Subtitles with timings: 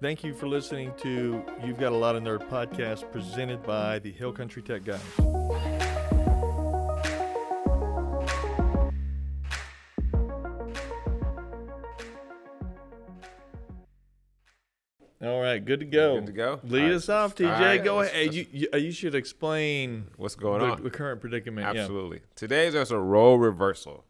[0.00, 4.10] Thank you for listening to You've Got a Lot of Nerd podcast presented by the
[4.10, 5.00] Hill Country Tech Guys.
[15.22, 16.16] All right, good to go.
[16.16, 16.60] Good to go?
[16.64, 16.92] Lead right.
[16.92, 17.60] us off, TJ.
[17.60, 18.32] Right, Go let's- ahead.
[18.34, 20.82] You, you, you should explain What's going the, on?
[20.82, 21.66] the current predicament.
[21.66, 22.20] Absolutely.
[22.36, 24.04] Today's just a role reversal.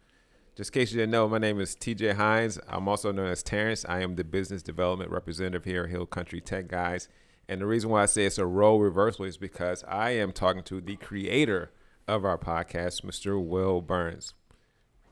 [0.57, 2.59] Just in case you didn't know, my name is TJ Hines.
[2.69, 3.85] I'm also known as Terrence.
[3.89, 7.09] I am the business development representative here at Hill Country Tech Guys.
[7.49, 10.63] And the reason why I say it's a role reversal is because I am talking
[10.65, 11.73] to the creator
[12.07, 13.43] of our podcast, Mr.
[13.43, 14.35] Will Burns.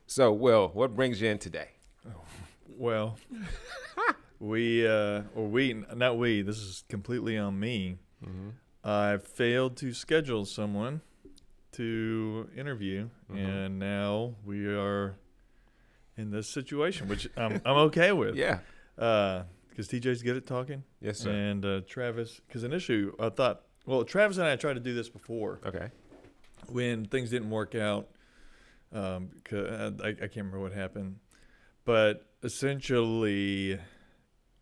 [0.07, 1.71] So, Will, what brings you in today?
[2.67, 3.17] Well,
[4.41, 6.43] we uh, or we not we.
[6.43, 7.97] This is completely on me.
[8.25, 8.51] Mm-hmm.
[8.85, 11.01] I failed to schedule someone
[11.73, 13.37] to interview, Mhm.
[13.67, 15.17] and now we are
[16.19, 18.35] in this situation, which I'm I'm okay with.
[18.35, 18.59] Yeah.
[18.97, 21.31] Because TJ's good at talking, Yes, sir.
[21.31, 22.41] and uh, Travis.
[22.47, 25.89] Because initially I thought, well, Travis and I tried to do this before Okay.
[26.69, 28.09] when things didn't work out.
[28.93, 31.19] Um, 'cause I, I can't remember what happened,
[31.85, 33.79] but essentially,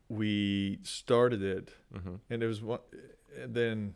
[0.09, 2.15] we started it Mm-hmm.
[2.29, 2.81] and it was one,
[3.41, 3.95] and then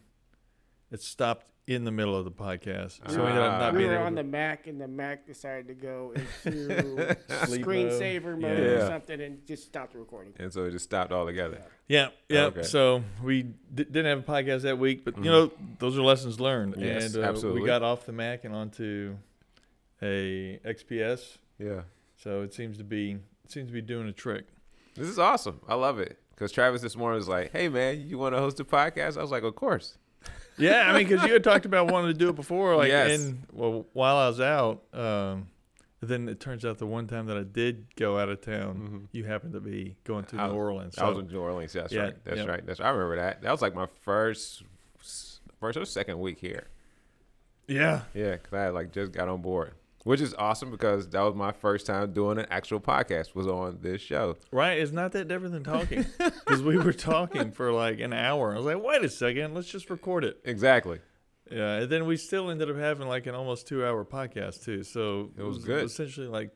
[0.92, 2.98] it stopped in the middle of the podcast.
[3.10, 3.24] So Ah.
[3.24, 4.22] we ended up not we being were able on to.
[4.22, 8.40] the Mac, and the Mac decided to go into Sleep screensaver mode.
[8.40, 8.64] mode Yeah.
[8.70, 10.32] or something, and just stopped the recording.
[10.38, 11.62] And so it just stopped altogether.
[11.86, 12.46] yeah, yeah.
[12.46, 12.62] Okay.
[12.64, 13.54] So we d-
[13.84, 16.74] didn't have a podcast that week, but you know those are lessons learned.
[16.78, 17.60] Yes, and uh, absolutely.
[17.62, 19.16] we got off the Mac and onto
[20.02, 21.38] a XPS.
[21.58, 21.82] Yeah.
[22.16, 23.12] So it seems to be
[23.44, 24.46] it seems to be doing a trick.
[24.96, 25.60] This is awesome.
[25.68, 26.18] I love it.
[26.30, 29.18] Because Travis this morning was like, hey, man, you want to host a podcast?
[29.18, 29.98] I was like, of course.
[30.58, 33.18] Yeah, I mean, because you had talked about wanting to do it before, like, Yes.
[33.20, 35.48] and well, while I was out, um,
[36.02, 39.08] then it turns out the one time that I did go out of town, Mhm.
[39.12, 40.98] you happened to be going to I New Orleans.
[40.98, 41.72] I was in New Orleans.
[41.72, 42.24] That's Yeah, right.
[42.24, 42.44] That's yeah.
[42.46, 42.66] right.
[42.66, 43.40] That's I remember that.
[43.42, 44.62] That was like my first,
[45.58, 46.66] first or second week here.
[47.66, 49.72] yeah, Yeah, because I had like just got on board,
[50.04, 53.34] which is awesome because that was my first time doing an actual podcast.
[53.34, 54.36] Was on this show.
[54.52, 54.78] right.
[54.78, 58.52] It's not that different than talking because we were talking for like an hour.
[58.52, 60.40] I was like, wait a second, let's just record it.
[60.44, 61.00] Exactly.
[61.50, 64.82] Yeah, and then we still ended up having like an almost two hour podcast too.
[64.84, 65.84] So It was good.
[65.84, 66.52] Essentially, like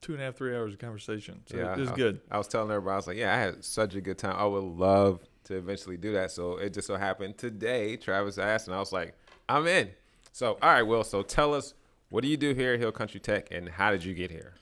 [0.00, 1.42] two and a half, three hours of conversation.
[1.46, 2.20] So Yeah, it was I- good.
[2.30, 4.34] I was telling everybody, I was like, yeah, I had such a good time.
[4.36, 6.30] I would love to eventually do that.
[6.30, 9.14] So it just so happened today, Travis asked, and I was like,
[9.48, 9.90] I'm in.
[10.32, 11.04] So, all right, Will.
[11.04, 11.74] So tell us,
[12.08, 14.54] what do you do here at Hill Country Tech, and how did you get here?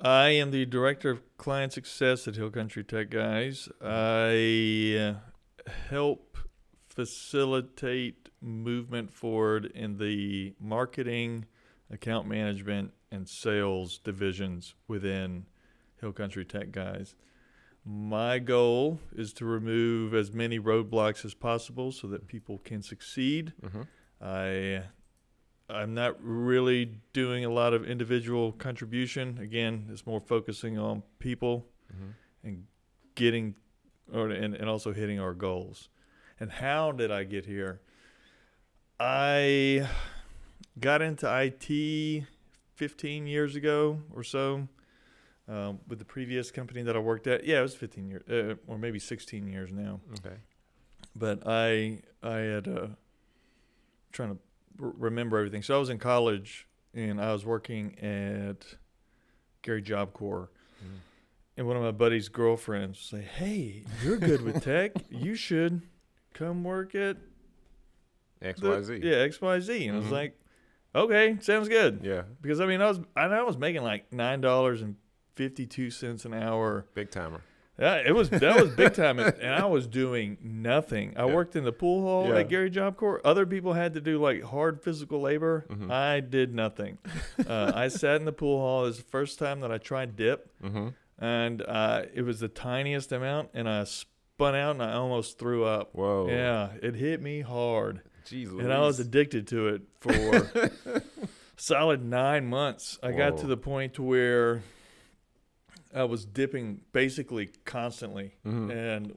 [0.00, 3.68] I am the director of client success at Hill Country Tech Guys.
[3.82, 5.16] I
[5.66, 6.36] uh, help
[6.88, 11.46] facilitate movement forward in the marketing,
[11.90, 15.46] account management, and sales divisions within
[16.00, 17.14] Hill Country Tech Guys.
[17.84, 23.52] My goal is to remove as many roadblocks as possible so that people can succeed.
[23.62, 23.82] Mm-hmm.
[24.22, 24.84] I
[25.68, 29.38] I'm not really doing a lot of individual contribution.
[29.40, 32.48] Again, it's more focusing on people Mm-hmm.
[32.48, 32.64] and
[33.14, 33.54] getting
[34.12, 35.88] or and, and also hitting our goals.
[36.40, 37.80] And how did I get here?
[38.98, 39.88] I
[40.80, 42.24] got into IT
[42.74, 44.68] 15 years ago or so
[45.48, 47.44] um, with the previous company that I worked at.
[47.44, 50.36] Yeah, it was 15 years, uh, or maybe 16 years now Okay.
[51.14, 52.86] but I I had uh,
[54.12, 54.38] trying to
[54.78, 55.62] remember everything.
[55.62, 58.76] So I was in college and I was working at
[59.62, 60.50] Gary Job Corps,
[60.82, 60.98] Mhm.
[61.56, 64.92] and one of my buddy's girlfriends say, "Hey, you're good with tech.
[65.10, 65.82] You should
[66.34, 67.16] come work at
[68.42, 69.00] X the-.
[69.02, 70.12] Yeah, X Y Z." And I was Mhm.
[70.12, 70.38] like,
[70.94, 72.22] "Okay, sounds good." Yeah.
[72.40, 74.96] Because I mean, I was I, I was making like nine dollars and
[75.34, 77.40] fifty two cents an hour Big timer.
[77.78, 81.14] Yeah, it was that was big time, and, and I was doing nothing.
[81.16, 81.34] I Yeah.
[81.34, 82.40] worked in the pool hall Yeah.
[82.40, 83.20] at Gary Job Corps.
[83.24, 85.64] Other people had to do like hard physical labor.
[85.68, 85.90] Mhm.
[85.90, 86.98] I did nothing.
[87.46, 88.82] uh, I sat in the pool hall.
[88.84, 90.88] It was the first time that I tried dip, Mm-hmm.
[91.18, 95.64] and uh, it was the tiniest amount, and I spun out and I almost threw
[95.64, 95.94] up.
[95.94, 96.28] Whoa.
[96.28, 100.50] Yeah, it hit me hard, Jeez and I was addicted to it for
[101.56, 102.98] solid nine months.
[103.02, 104.62] I got to the point where
[105.94, 108.70] I was dipping basically constantly, Mhm.
[108.70, 109.14] and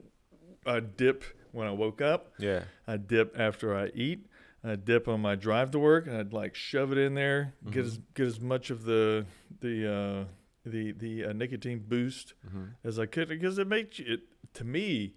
[0.65, 2.33] I dip when I woke up.
[2.39, 2.63] Yeah.
[2.87, 4.27] I dip after I eat.
[4.63, 7.83] I dip on my drive to work, and I'd like shove it in there, get
[7.83, 7.87] Mhm.
[7.87, 9.25] as get as much of the
[9.61, 10.25] the uh,
[10.65, 12.63] the the uh, nicotine boost Mm-hmm.
[12.83, 14.21] as I could because it makes it
[14.55, 15.13] to me,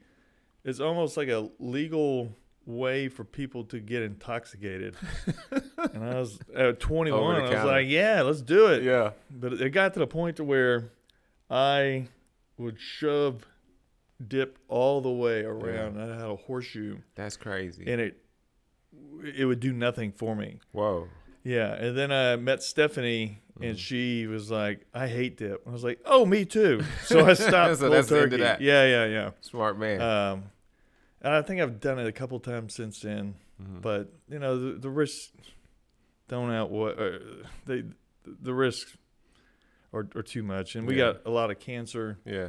[0.65, 2.37] it's almost like a legal
[2.67, 4.95] way for people to get intoxicated.
[5.93, 7.37] and I was at 21.
[7.37, 8.83] I was like, yeah, let's do it.
[8.85, 9.13] Yeah.
[9.31, 10.93] But it got to the point to where
[11.50, 12.08] I
[12.56, 13.44] would shove
[14.26, 15.99] dip all the way around.
[16.00, 17.85] I had a horseshoe, That's crazy.
[17.91, 18.23] and it
[19.37, 20.58] it would do nothing for me.
[20.73, 21.08] Whoa.
[21.44, 23.79] Yeah, and then I met Stephanie, and Mhm.
[23.79, 27.76] she was like, "I hate dip." I was like, "Oh, me too." So I stopped
[27.79, 28.43] So cold that's the end of turkey.
[28.43, 28.61] that.
[28.61, 30.00] Yeah, yeah, Smart man.
[30.03, 30.50] Um,
[31.23, 33.81] and I think I've done it a couple times since then, Mhm.
[33.81, 35.32] but you know, the, the risks
[36.29, 37.19] don't outweigh uh,
[37.67, 37.85] they
[38.26, 38.96] the risks
[39.93, 41.13] are, are too much, and we Yeah.
[41.13, 42.49] got a lot of cancer yeah.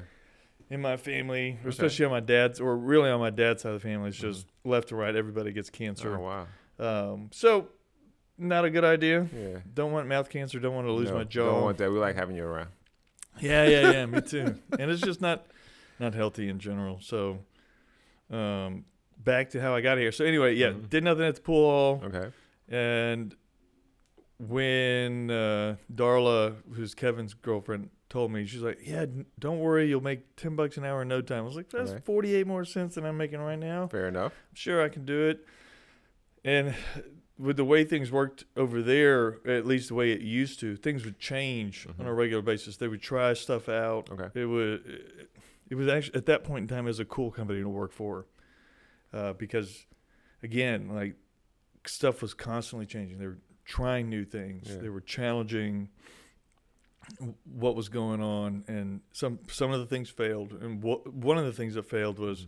[0.70, 3.88] in my family, especially on my dad's, or really on my dad's side of the
[3.88, 4.10] family.
[4.10, 6.18] It's just left to right, everybody gets cancer.
[6.18, 6.20] Oh
[6.80, 7.14] wow.
[7.14, 7.68] Um, so
[8.38, 9.28] not a good idea.
[9.36, 9.60] Yeah.
[9.74, 10.60] Don't want mouth cancer.
[10.60, 11.92] Don't want to lose No, my Don't want that.
[11.92, 12.70] We like having you around.
[13.40, 14.06] Yeah, yeah, yeah.
[14.06, 14.56] me too.
[14.80, 15.46] And it's just not
[16.00, 17.00] not healthy in general.
[17.02, 17.40] So,
[18.32, 18.86] um,
[19.18, 20.12] back to how I got here.
[20.12, 20.90] So anyway, yeah, Mhm.
[20.90, 22.30] did nothing at the pool Okay.
[22.70, 23.36] and
[24.48, 29.06] when uh, Darla, who's Kevin's girlfriend, told me, she's like, "Yeah,
[29.40, 31.92] don't worry, you'll make ten bucks an hour in no time." I was like, "That's
[31.92, 32.02] Okay.
[32.06, 34.34] forty eight more cents than I'm making right now." Fair enough.
[34.50, 35.46] I'm sure I can do it.
[36.44, 36.74] And
[37.38, 41.06] with the way things worked over there, at least the way it used to, things
[41.06, 42.18] would change on a Mhm.
[42.18, 42.78] regular basis.
[42.78, 44.10] They would try stuff out.
[44.12, 44.42] Okay.
[44.42, 45.28] It would.
[45.70, 47.94] It was actually at that point in time it was a cool company to work
[47.94, 48.26] for,
[49.14, 49.86] uh, because,
[50.44, 51.16] again, like
[51.86, 53.18] stuff was constantly changing.
[53.20, 53.38] They were
[53.71, 54.68] trying new things.
[54.69, 54.77] Yeah.
[54.81, 55.89] They were challenging
[57.45, 60.51] what was going on, and some some of the things failed.
[60.53, 62.47] And wha- one of the things that failed was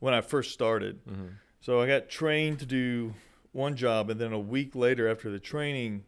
[0.00, 1.04] when I first started.
[1.06, 1.26] Mm-hmm.
[1.60, 3.14] So I got trained to do
[3.52, 6.04] one job, and then a week later, after the training,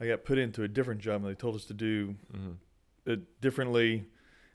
[0.00, 2.52] I got put into a different job, and they told us to do Mm-hmm.
[3.10, 4.04] it differently.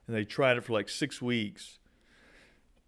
[0.05, 1.79] And they tried it for like six weeks,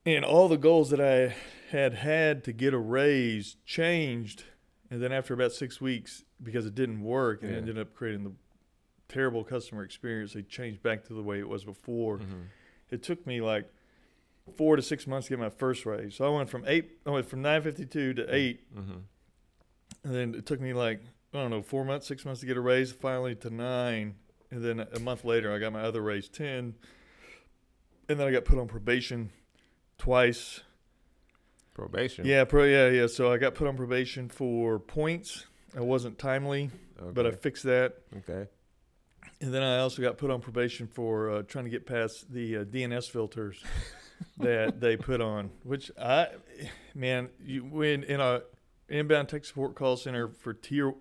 [0.06, 1.34] and all the goals that I
[1.72, 4.44] had had to get a raise changed.
[4.92, 8.24] And then after about six weeks, because it didn't work, and it ended up creating
[8.24, 8.32] the
[9.08, 12.42] terrible customer experience, they changed back to the way it was before Mm-hmm.
[12.90, 13.70] it took me like
[14.56, 16.16] four to six months to get my first raise.
[16.16, 18.98] So I went from eight, I went from nine fifty two to eight, Mm-hmm.
[20.04, 21.02] and then it took me like
[21.34, 22.92] I don't know four months, six months to get a raise.
[22.92, 24.16] Finally to nine,
[24.52, 26.76] and then a month later I got my other raise ten,
[28.10, 29.32] and then I got put on probation
[29.98, 30.62] twice.
[31.74, 32.26] Probation.
[32.26, 33.08] Yeah, pro, yeah, yeah.
[33.08, 35.46] So I got put on probation for points.
[35.76, 37.12] I wasn't timely, Okay.
[37.14, 37.96] but I fixed that.
[38.18, 38.48] okay.
[39.42, 42.58] And then I also got put on probation for uh, trying to get past the
[42.58, 43.62] uh, DNS filters
[44.38, 46.28] that they put on, which I,
[46.94, 48.44] man, you when in a
[48.88, 50.94] inbound tech support call center for tier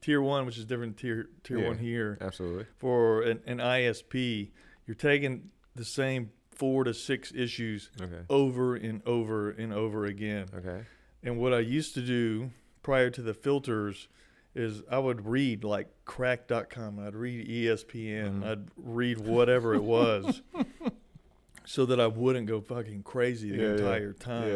[0.00, 1.68] tier one, which is different than tier tier Yeah.
[1.68, 2.66] one here Absolutely.
[2.78, 4.50] for an, an ISP,
[4.86, 8.22] you're taking the same four to six issues Okay.
[8.28, 10.46] over and over and over again.
[10.52, 10.80] Okay.
[11.22, 12.50] And what I used to do
[12.88, 14.08] prior to the filters
[14.54, 18.46] is I would read like crack.com, I'd read ESPN, Mhm.
[18.46, 20.40] I'd read whatever it was
[21.66, 23.72] so that I wouldn't go fucking crazy the Yeah, yeah.
[23.74, 24.48] entire time.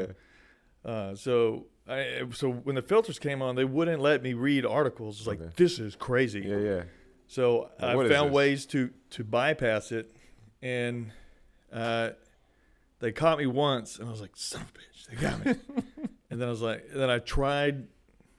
[0.84, 0.90] Yeah.
[0.90, 5.18] Uh, so I, so when the filters came on, they wouldn't let me read articles.
[5.18, 5.50] It's like, Okay.
[5.56, 6.40] this is crazy.
[6.40, 6.56] Yeah.
[6.56, 6.82] Yeah.
[7.26, 10.16] So Like, I found ways to to bypass it,
[10.62, 11.12] and
[11.70, 12.10] uh,
[13.00, 15.54] they caught me once, and I was like, "Son of a bitch, they got me."
[16.30, 17.88] and then I was like, then I tried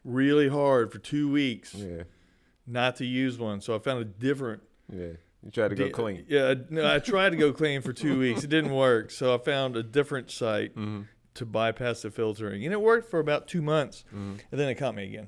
[0.03, 2.03] really hard for two weeks Yeah.
[2.67, 3.61] not to use one.
[3.61, 4.61] So I found a different.
[4.91, 5.13] Yeah.
[5.43, 6.25] You try to go di- clean.
[6.29, 8.43] Yeah, no, I tried to go clean for two weeks.
[8.45, 9.11] It didn't work.
[9.11, 11.01] So I found a different site Mm-hmm.
[11.35, 14.35] to bypass the filtering, and it worked for about two months, Mm-hmm.
[14.51, 15.27] and then it caught me again.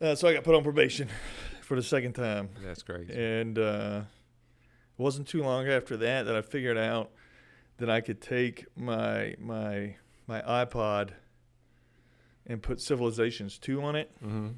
[0.00, 1.08] Uh, so I got put on probation
[1.62, 2.50] for the second time.
[2.62, 3.12] That's crazy.
[3.14, 4.02] And uh,
[4.98, 7.10] it wasn't too long after that that I figured out
[7.78, 11.10] that I could take my my my iPod
[12.50, 14.48] and put Civilizations 2 on it Mm-hmm.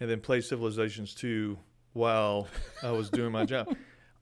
[0.00, 1.56] and then play Civilizations 2
[1.92, 2.48] while
[2.82, 3.74] I was doing my job.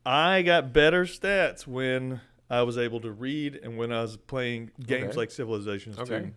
[0.04, 4.70] I got better stats when I was able to read and when I was playing
[4.86, 5.16] games Okay.
[5.16, 6.20] like Civilizations Okay.
[6.20, 6.34] 2.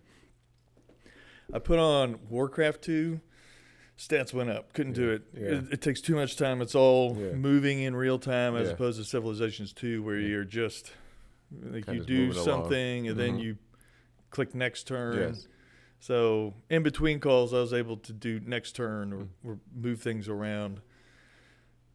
[1.54, 3.20] I put on Warcraft 2,
[3.98, 4.72] stats went up.
[4.72, 5.22] Couldn't do it.
[5.34, 5.40] yeah.
[5.58, 5.64] it.
[5.72, 6.62] It takes too much time.
[6.62, 7.32] It's all Yeah.
[7.32, 8.74] moving in real time as Yeah.
[8.74, 10.28] opposed to Civilizations 2 where Yeah.
[10.28, 10.92] you're just
[11.50, 12.44] like Kinda you do moving along.
[12.62, 13.42] something and then Mhm.
[13.42, 13.58] you
[14.30, 15.18] click next turn.
[15.34, 15.46] Yes.
[16.02, 20.28] So in between calls, I was able to do next turn or, or move things
[20.28, 20.80] around.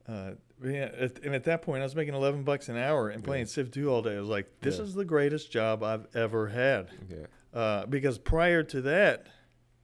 [0.08, 0.32] Uh,
[0.64, 3.48] yeah, at, and at that point, I was making eleven bucks an hour and playing
[3.48, 3.52] Yeah.
[3.52, 4.16] Civ two all day.
[4.16, 4.84] I was like, "This Yeah.
[4.86, 7.26] is the greatest job I've ever had." Yeah.
[7.54, 9.28] Uh, because prior to that,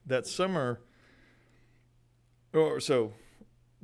[0.06, 0.80] that summer,
[2.54, 3.12] or so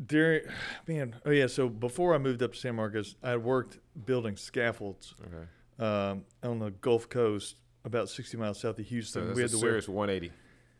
[0.03, 0.41] during,
[0.89, 5.15] man, oh yeah, so before I moved up to San Marcos, I worked building scaffolds
[5.21, 5.85] Okay.
[5.87, 9.27] um, on the Gulf Coast, about sixty miles south of So Houston.
[9.27, 10.33] that's we a had to wear serious 180.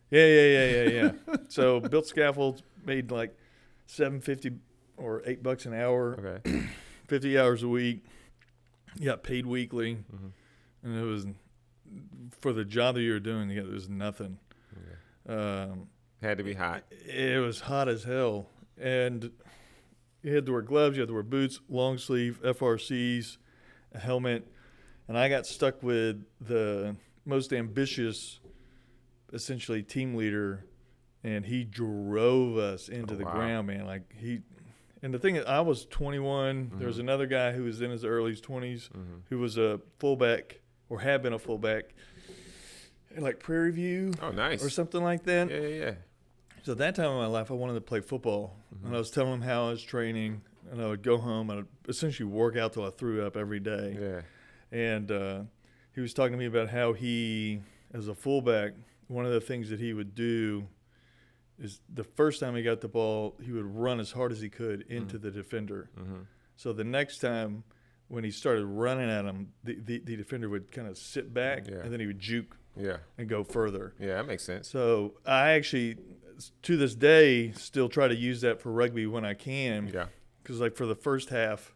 [0.09, 1.35] yeah, yeah, yeah, yeah, yeah.
[1.49, 3.35] so built scaffolds, made like
[3.85, 4.51] seven fifty
[4.97, 6.63] or eight bucks an hour, Okay.
[7.07, 8.03] fifty hours a week.
[8.97, 10.27] You got paid weekly, hmm
[10.83, 11.25] and it was
[12.39, 14.37] for the job that you were doing, there was nothing.
[15.27, 15.33] Okay.
[15.39, 15.87] Um,
[16.21, 16.83] Had to be hot.
[17.05, 18.47] it was hot as hell,
[18.79, 19.29] and
[20.23, 23.37] you had to wear gloves, you had to wear boots, long sleeve FRCs,
[23.93, 24.47] a helmet,
[25.07, 28.39] and I got stuck with the most ambitious,
[29.33, 30.65] essentially team leader,
[31.23, 33.31] and he drove us into Oh, the wow.
[33.31, 33.85] ground, man.
[33.85, 34.41] Like he,
[35.03, 36.71] and the thing is, I was 21.
[36.77, 37.01] There was Mhm.
[37.01, 41.21] another guy who was in his early 20s hmm who was a fullback or had
[41.23, 41.93] been a fullback,
[43.17, 44.63] like Prairie View Oh, nice.
[44.63, 45.49] or something like that.
[45.49, 45.93] Yeah, yeah, yeah.
[46.63, 49.09] So at that time in my life, I wanted to play football, and I was
[49.09, 50.41] telling him how I was training,
[50.71, 53.59] and I would go home and I'd essentially work out till I threw up every
[53.59, 53.97] day.
[53.99, 54.21] Yeah.
[54.71, 55.41] And uh,
[55.93, 57.61] he was talking to me about how he,
[57.93, 58.73] as a fullback,
[59.07, 60.67] one of the things that he would do
[61.59, 64.49] is the first time he got the ball, he would run as hard as he
[64.49, 65.89] could into the defender.
[65.97, 66.21] hmm
[66.55, 67.63] So the next time
[68.07, 71.67] when he started running at him, the, the, the defender would kind of sit back,
[71.67, 71.75] Yeah.
[71.83, 72.97] and then he would juke Yeah.
[73.17, 73.93] and go further.
[73.99, 74.67] Yeah, that makes sense.
[74.69, 75.97] So I actually,
[76.63, 79.87] to this day, still try to use that for rugby when I can.
[79.93, 80.07] Yeah.
[80.41, 81.75] Because like for the first half,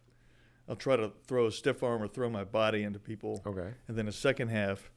[0.68, 3.72] I'll try to throw a stiff arm or throw my body into people, Okay.
[3.88, 4.90] and then the second half,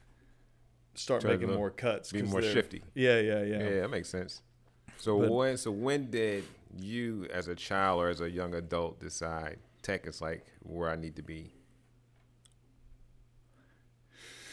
[0.95, 2.11] start Try making more cuts.
[2.11, 2.83] Be more shifty.
[2.95, 3.59] Yeah, yeah, yeah.
[3.59, 3.81] Yeah.
[3.81, 4.41] that makes sense.
[4.97, 6.43] So But- when so when did
[6.77, 10.95] you as a child or as a young adult decide tech is like where I
[10.95, 11.53] need to be?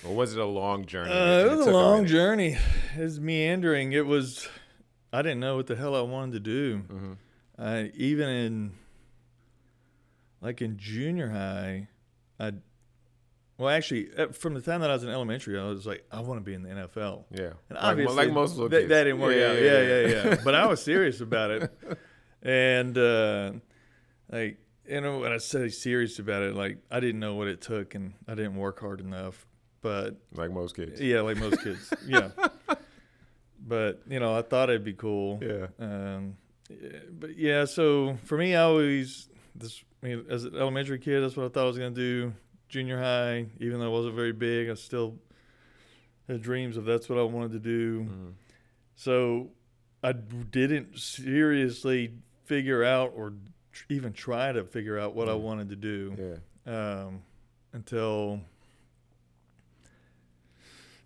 [0.04, 1.11] Or was it a long journey?
[1.11, 2.56] Uh, it was a long journey.
[2.96, 3.92] It was meandering.
[3.92, 4.49] It was.
[5.12, 6.78] I didn't know what the hell I wanted to do.
[6.88, 7.16] Mhm.
[7.58, 8.73] I even in
[10.40, 11.88] like in junior high,
[12.38, 12.52] I
[13.58, 16.20] well actually uh, from the time that I was in elementary, I was like I
[16.20, 17.24] want to be in the NFL.
[17.30, 17.50] Yeah.
[17.70, 19.62] And obviously, like most little that, that didn't work Yeah, out.
[19.62, 21.72] yeah, Yeah, yeah, yeah, but I was serious about it,
[22.42, 23.52] and uh,
[24.30, 27.60] like you know when I say serious about it, like I didn't know what it
[27.60, 29.46] took, and I didn't work hard enough.
[29.82, 31.00] But Like most kids.
[31.00, 32.30] yeah, like most kids, yeah.
[33.58, 35.40] But you know, I thought it'd be cool.
[35.42, 35.66] Yeah.
[35.78, 36.36] Um,
[36.68, 39.28] yeah, but yeah, so for me, I always
[39.58, 42.32] this I mean, as an elementary kid, that's what I thought I was gonna do.
[42.68, 45.18] Junior high, even though I wasn't very big, I still
[46.28, 48.00] had dreams of that's what I wanted to do.
[48.04, 48.32] Mhm.
[48.96, 49.50] So
[50.02, 52.12] I didn't seriously
[52.44, 53.32] figure out or
[53.72, 55.40] tr- even try to figure out what I Mm.
[55.40, 57.02] wanted to do Yeah.
[57.04, 57.22] um,
[57.72, 58.40] until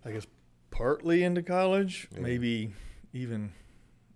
[0.05, 0.25] I guess
[0.71, 2.21] partly into college, Yeah.
[2.21, 2.73] maybe
[3.13, 3.53] even.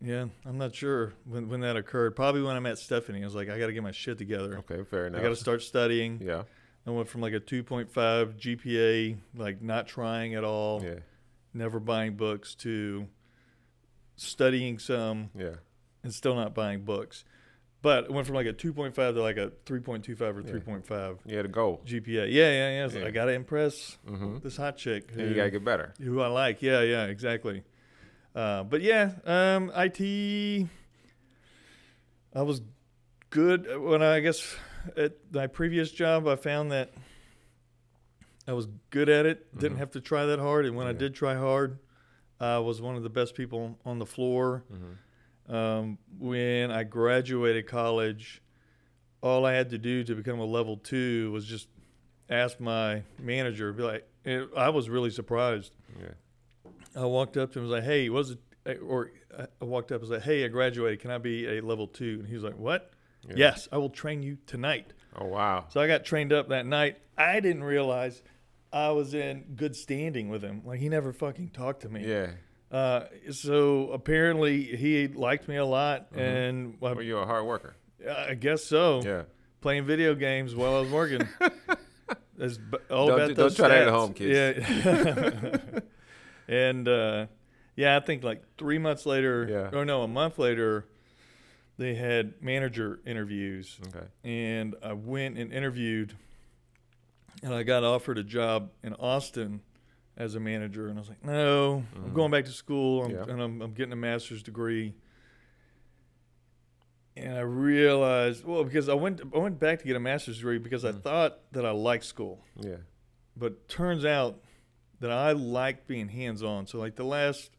[0.05, 2.15] Yeah, I'm not sure when when that occurred.
[2.15, 4.57] Probably when I met Stephanie, I was like, I got to get my shit together.
[4.59, 5.19] Okay, fair enough.
[5.19, 6.21] I got to start studying.
[6.23, 6.43] Yeah.
[6.87, 7.89] I went from like a 2.5
[8.39, 10.99] GPA, like not trying at all, Yeah.
[11.53, 13.07] never buying books, to
[14.15, 15.55] studying some Yeah.
[16.03, 17.25] and still not buying books.
[17.81, 20.51] But it went from like a 2.5 to like a 3.25 or Yeah.
[20.51, 21.81] 3.5 Yeah, the goal.
[21.85, 22.27] GPA.
[22.31, 22.87] Yeah, yeah, yeah.
[22.87, 23.05] So Yeah.
[23.07, 24.37] I got to impress Mm-hmm.
[24.43, 25.93] this hot chick And you gotta get better.
[25.99, 26.61] who I like.
[26.61, 27.63] Yeah, yeah, exactly.
[28.35, 30.67] Uh, but yeah, um, IT,
[32.33, 32.61] I was
[33.29, 34.55] good when I, I guess
[34.97, 36.91] at my previous job, I found that
[38.47, 39.57] I was good at it.
[39.57, 39.79] Didn't Mhm.
[39.79, 40.65] have to try that hard.
[40.65, 41.79] And when I did try hard,
[42.39, 44.63] I was one of the best people on the floor.
[44.71, 45.55] Mm-hmm.
[45.55, 48.41] Um, when I graduated college,
[49.21, 51.69] all I had to do to become a level two was just
[52.29, 53.71] ask my manager.
[53.71, 54.07] Be like,
[54.57, 55.71] I was really surprised.
[55.99, 56.09] Yeah.
[56.95, 60.01] I walked up to him and was like, "Hey, was it?" Or I walked up
[60.01, 60.99] and was like, "Hey, I graduated.
[61.01, 62.17] Can I be a level two?
[62.21, 62.91] And he was like, "What?
[63.27, 63.33] Yeah.
[63.37, 65.65] Yes, I will train you tonight." Oh wow.
[65.69, 66.97] So I got trained up that night.
[67.17, 68.21] I didn't realize
[68.73, 70.61] I was in good standing with him.
[70.65, 72.05] Like he never fucking talked to me.
[72.07, 72.31] Yeah.
[72.71, 76.17] Uh, so apparently he liked me a lot, Mhm.
[76.19, 77.75] and Well, you're a hard worker.
[78.09, 79.01] I guess so.
[79.05, 79.23] Yeah.
[79.61, 81.27] Playing video games while I was working.
[82.37, 82.59] That's
[82.91, 84.67] all Don't about do- those don't try that at home, kids.
[84.85, 85.79] Yeah.
[86.47, 87.27] and uh,
[87.75, 89.77] yeah, I think like three months later, Yeah.
[89.77, 90.85] or no, a month later,
[91.77, 94.05] they had manager interviews, Okay.
[94.23, 96.13] and I went and interviewed,
[97.43, 99.61] and I got offered a job in Austin
[100.17, 102.13] as a manager, and I was like, no, I'm Mhm.
[102.13, 103.23] going back to school, I'm, Yeah.
[103.27, 104.93] and I'm, I'm getting a master's degree.
[107.17, 110.57] And I realized, well, because I went, I went back to get a master's degree
[110.57, 111.01] because I Mhm.
[111.01, 112.77] thought that I liked school, Yeah.
[113.37, 114.41] but turns out
[114.99, 116.67] that I like being hands-on.
[116.67, 117.51] So like the last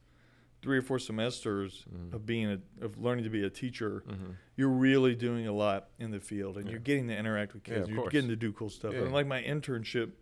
[0.63, 2.15] three or four semesters Mhm.
[2.15, 4.31] of being a, of learning to be a teacher, Mm-hmm.
[4.57, 6.73] you're really doing a lot in the field and Yeah.
[6.73, 7.83] you're getting to interact with kids.
[7.85, 8.13] of you're course.
[8.13, 8.95] getting to do cool stuff.
[8.95, 9.03] Yeah.
[9.03, 10.13] And like my internship,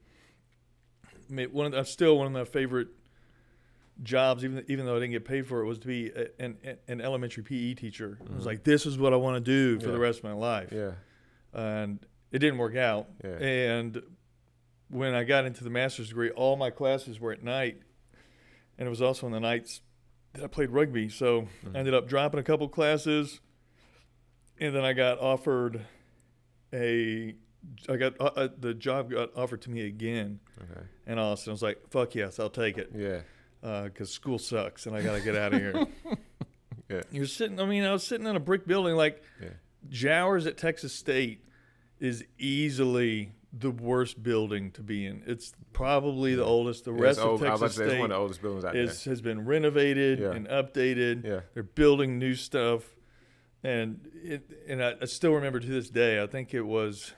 [1.51, 2.89] one of the, still one of my favorite
[4.03, 6.57] jobs, even even though I didn't get paid for it, was to be a, an
[6.89, 8.19] an elementary PE teacher.
[8.29, 8.47] I was Mhm.
[8.47, 9.93] like, this is what I want to do for Yeah.
[9.93, 10.93] the rest of my life, Yeah.
[11.53, 13.09] and it didn't work out.
[13.23, 13.31] Yeah.
[13.39, 14.03] And
[14.89, 17.81] when I got into the master's degree, all my classes were at night,
[18.79, 19.81] and it was also on the nights
[20.35, 21.09] that I played rugby.
[21.09, 21.75] So Mhm.
[21.75, 23.41] I ended up dropping a couple classes,
[24.59, 25.87] and then I got offered
[26.73, 27.35] a.
[27.89, 30.87] I got uh, uh, the job got offered to me again Okay.
[31.07, 31.51] in Austin.
[31.51, 33.23] I was like, "Fuck yes, I'll take it," Yeah.
[33.85, 35.73] because school sucks and I gotta get out of here.
[36.91, 37.01] Yeah.
[37.11, 37.59] You're sitting.
[37.59, 38.95] I mean, I was sitting in a brick building.
[38.95, 39.49] Like Yeah.
[39.89, 41.43] Jowers at Texas State
[41.99, 45.23] is easily the worst building to be in.
[45.27, 46.85] It's probably the oldest.
[46.87, 47.41] The Yeah, rest old.
[47.43, 48.77] of I was about Texas to say it's State one of the oldest buildings out
[48.77, 50.33] is has been renovated Yeah.
[50.33, 51.25] and updated.
[51.25, 51.41] Yeah.
[51.55, 52.97] They're building new stuff,
[53.63, 56.21] and it and I, I still remember to this day.
[56.23, 57.13] I think it was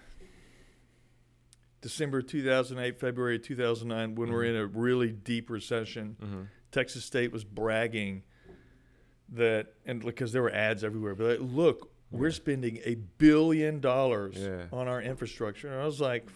[1.80, 4.48] December 2008, February 2009, when we're Mhm.
[4.50, 6.16] in a really deep recession.
[6.20, 6.40] Mm-hmm.
[6.72, 8.24] Texas State was bragging
[9.28, 14.36] that, and because there were ads everywhere, but like, look, we're spending a billion dollars
[14.38, 14.64] Yeah.
[14.72, 16.26] on our infrastructure, and I was like,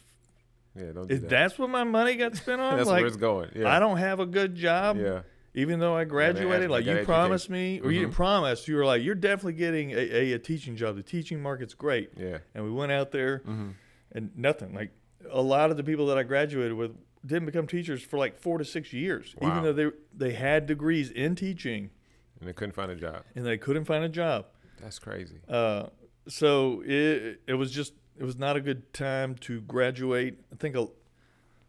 [0.76, 0.92] Yeah.
[0.92, 1.28] Don't do that.
[1.28, 2.76] that's what my money got spent on?
[2.76, 3.50] That's like, where it's going.
[3.54, 3.74] Yeah.
[3.74, 5.22] I don't have a good job, Yeah.
[5.54, 6.70] even though I graduated.
[6.70, 8.16] Like you gotta promised me, or you didn't Mhm.
[8.16, 8.68] promise.
[8.68, 10.96] You were like, you're definitely getting a, a, a teaching job.
[10.96, 12.38] The teaching market's great, Yeah.
[12.54, 13.68] and we went out there Mm-hmm.
[14.12, 14.74] and nothing.
[14.74, 14.90] Like
[15.30, 16.92] a lot of the people that I graduated with
[17.26, 21.10] didn't become teachers for like four to six years, even though they they had degrees
[21.10, 21.90] in teaching
[22.38, 23.24] And they couldn't find a job.
[23.34, 24.46] and they couldn't find a job.
[24.80, 25.36] That's crazy.
[25.48, 25.86] Uh,
[26.28, 30.38] so it it was just it was not a good time to graduate.
[30.52, 30.88] I think a,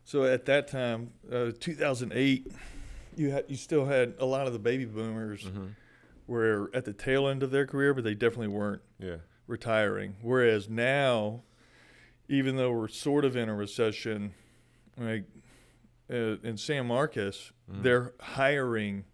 [0.03, 2.51] so at that time, uh, 2008,
[3.15, 5.67] you had you still had a lot of the baby boomers Mm-hmm.
[6.27, 9.17] were at the tail end of their career, but they definitely weren't Yeah.
[9.47, 10.15] retiring.
[10.21, 11.43] Whereas now,
[12.29, 14.33] even though we're sort of in a recession,
[14.97, 15.25] like
[16.09, 17.83] uh, in San Marcos, Mhm.
[17.83, 19.05] they're hiring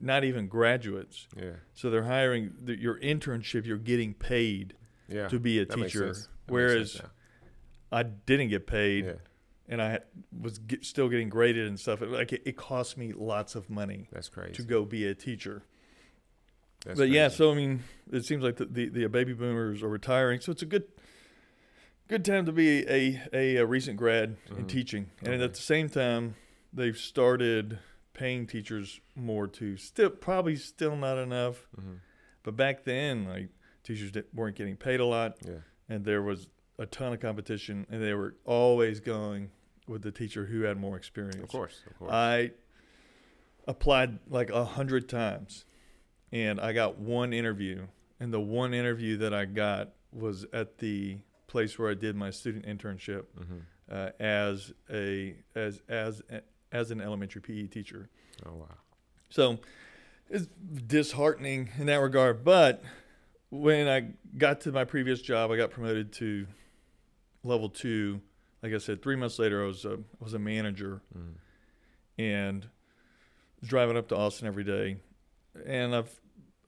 [0.00, 1.26] not even graduates.
[1.36, 1.52] Yeah.
[1.74, 3.64] So they're hiring the, your internship.
[3.66, 4.74] You're getting paid
[5.08, 5.28] Yeah.
[5.28, 6.28] to be a That makes teacher, sense.
[6.46, 7.00] That makes whereas
[7.92, 9.12] I didn't get paid, yeah.
[9.68, 10.00] and I
[10.38, 12.02] was get, still getting graded and stuff.
[12.02, 14.52] It, like it, it cost me lots of money That's crazy.
[14.54, 15.62] to go be a teacher.
[16.84, 19.88] That's but yeah, so I mean, it seems like the, the, the baby boomers are
[19.88, 20.84] retiring, so it's a good
[22.08, 24.68] good time to be a a, a recent grad in Mhm.
[24.68, 25.44] teaching, and Okay.
[25.44, 26.34] at the same time,
[26.74, 27.78] they've started
[28.14, 29.76] paying teachers more too.
[29.76, 32.00] Still, probably still not enough, Mhm.
[32.42, 33.50] but back then, like
[33.82, 35.58] teachers weren't getting paid a lot, Yeah.
[35.88, 36.48] and there was
[36.78, 39.50] a ton of competition, and they were always going
[39.86, 41.42] with the teacher who had more experience.
[41.42, 41.82] Of course.
[41.86, 42.10] Of course.
[42.12, 42.52] I
[43.66, 45.64] applied like a hundred times,
[46.32, 47.88] and I got one interview.
[48.20, 52.30] And the one interview that I got was at the place where I did my
[52.30, 53.58] student internship mm-hmm.
[53.90, 56.22] uh, as a as as
[56.74, 58.10] as an elementary PE teacher.
[58.44, 58.74] Oh wow.
[59.30, 59.58] So
[60.28, 60.46] it's
[60.86, 62.44] disheartening in that regard.
[62.44, 62.82] But
[63.50, 66.46] when I got to my previous job, I got promoted to
[67.42, 68.20] level two.
[68.62, 71.34] Like I said, three months later, I was a, I was a manager Mm.
[72.18, 72.68] and
[73.60, 74.96] was driving up to Austin every day.
[75.66, 76.20] And I've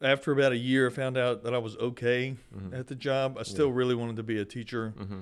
[0.03, 2.75] after about a year, I found out that I was okay Mm-hmm.
[2.75, 3.37] at the job.
[3.38, 3.75] I still Yeah.
[3.77, 5.21] really wanted to be a teacher, mm-hmm.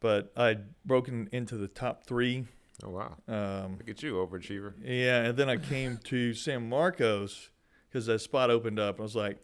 [0.00, 2.46] but I'd broken into the top three.
[2.84, 3.16] Oh wow.
[3.26, 4.74] Um, Look at you, overachiever.
[4.84, 7.50] yeah, and then I came to San Marcos
[7.88, 8.98] because that spot opened up.
[9.00, 9.38] I was like,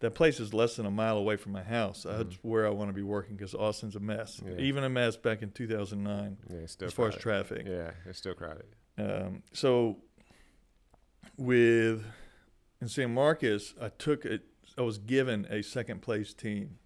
[0.00, 2.04] that place is less than a mile away from my house.
[2.08, 4.56] That's where I want to be working because Austin's a mess, Yeah.
[4.58, 6.86] even a mess back in 2009 Yeah.
[6.86, 7.66] As far as traffic.
[7.66, 7.90] Yeah.
[8.06, 8.64] It's still crowded.
[8.96, 9.98] Um, so
[11.36, 12.04] with
[12.80, 14.42] in San Marcos, I took it.
[14.78, 16.78] I was given a second place team,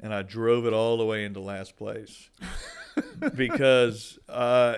[0.00, 2.28] and I drove it all the way into last place
[3.34, 4.76] because uh,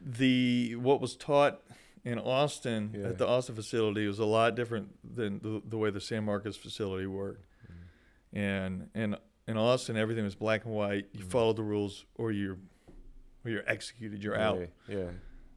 [0.00, 1.60] the what was taught
[2.04, 3.08] in Austin Yeah.
[3.08, 6.56] at the Austin facility was a lot different than the, the way the San Marcos
[6.56, 7.44] facility worked.
[8.32, 9.16] And and
[9.48, 11.08] in Austin, everything was black and white.
[11.12, 11.30] You Mhm.
[11.30, 12.58] followed the rules, or you're
[13.44, 14.22] or you're executed.
[14.22, 14.60] You're out.
[14.88, 14.96] Yeah.
[14.96, 15.10] Yeah.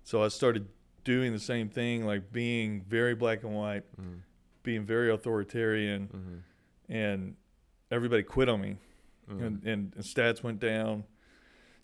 [0.03, 0.67] So I started
[1.03, 4.17] doing the same thing, like being very black and white, Mm-hmm.
[4.63, 6.93] being very authoritarian, Mm-hmm.
[6.93, 7.35] and
[7.91, 8.77] everybody quit on me,
[9.29, 9.43] Mm-hmm.
[9.43, 11.03] and, and, and stats went down.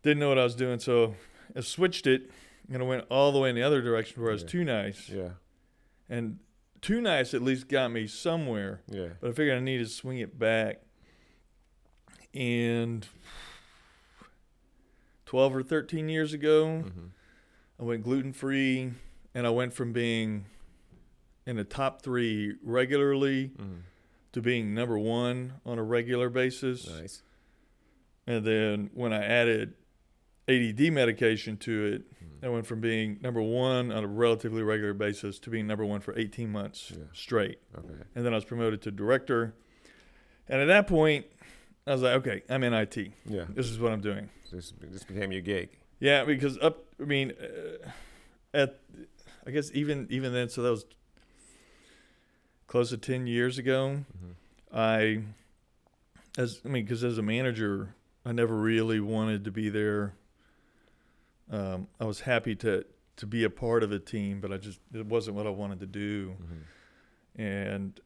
[0.04, 1.16] Didn't know what I was doing, so
[1.56, 2.30] I switched it,
[2.72, 4.48] and I went all the way in the other direction where I was Yeah.
[4.50, 5.32] too nice, Yeah.
[6.08, 6.40] and
[6.82, 8.82] too nice at least got me somewhere.
[8.88, 9.10] Yeah.
[9.20, 10.82] But I figured I needed to swing it back,
[12.34, 13.08] and
[15.26, 16.84] twelve or thirteen years ago.
[16.86, 17.06] Mm-hmm.
[17.80, 18.92] I went gluten free,
[19.34, 20.46] and I went from being
[21.46, 23.80] in the top three regularly Mm-hmm.
[24.34, 26.88] to being number one on a regular basis.
[26.88, 27.24] Nice.
[28.28, 29.74] And then when I added
[30.50, 32.46] ADD medication to it, Mhm.
[32.46, 36.02] I went from being number one on a relatively regular basis to being number one
[36.02, 37.04] for 18 months Yeah.
[37.14, 37.60] straight.
[37.78, 38.04] Okay.
[38.16, 39.54] And then I was promoted to director.
[40.48, 41.26] And at that point,
[41.86, 43.14] I was like, okay, I'm in IT.
[43.26, 43.46] Yeah.
[43.50, 44.30] This is what I'm doing.
[44.52, 45.70] This this became your gig.
[46.00, 46.86] Yeah, because up.
[47.00, 47.90] I mean, uh,
[48.54, 48.80] at
[49.46, 50.86] I guess even even then, so that was
[52.68, 54.06] close to ten years ago.
[54.18, 54.34] Mhm.
[54.74, 55.24] I,
[56.38, 60.14] as I mean, because as a manager, I never really wanted to be there.
[61.50, 62.86] Um, I was happy to
[63.18, 65.80] to be a part of a team, but I just it wasn't what I wanted
[65.82, 67.42] to do, Mhm.
[67.42, 68.00] and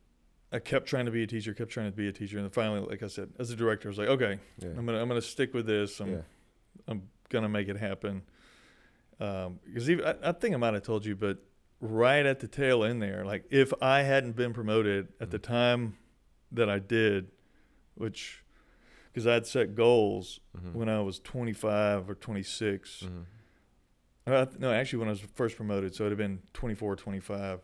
[0.52, 2.52] I kept trying to be a teacher, kept trying to be a teacher, and then
[2.52, 4.70] finally, like I said, as a director, I was like, okay, Yeah.
[4.70, 6.00] I'm gonna I'm gonna stick with this.
[6.00, 6.22] I'm yeah.
[6.88, 8.24] I'm gonna make it happen.
[9.20, 11.38] Um, because even I, I think I might have told you, but
[11.80, 15.98] right at the tail end there, like if I hadn't been promoted at the time
[16.52, 17.30] that I did,
[17.96, 18.43] which
[19.14, 20.74] because I'd set goals Mhm.
[20.74, 23.04] when I was 25 or 26.
[23.04, 23.26] Mhm.
[24.26, 27.60] Uh, no, actually, when I was first promoted, so it'd have been 24, 25,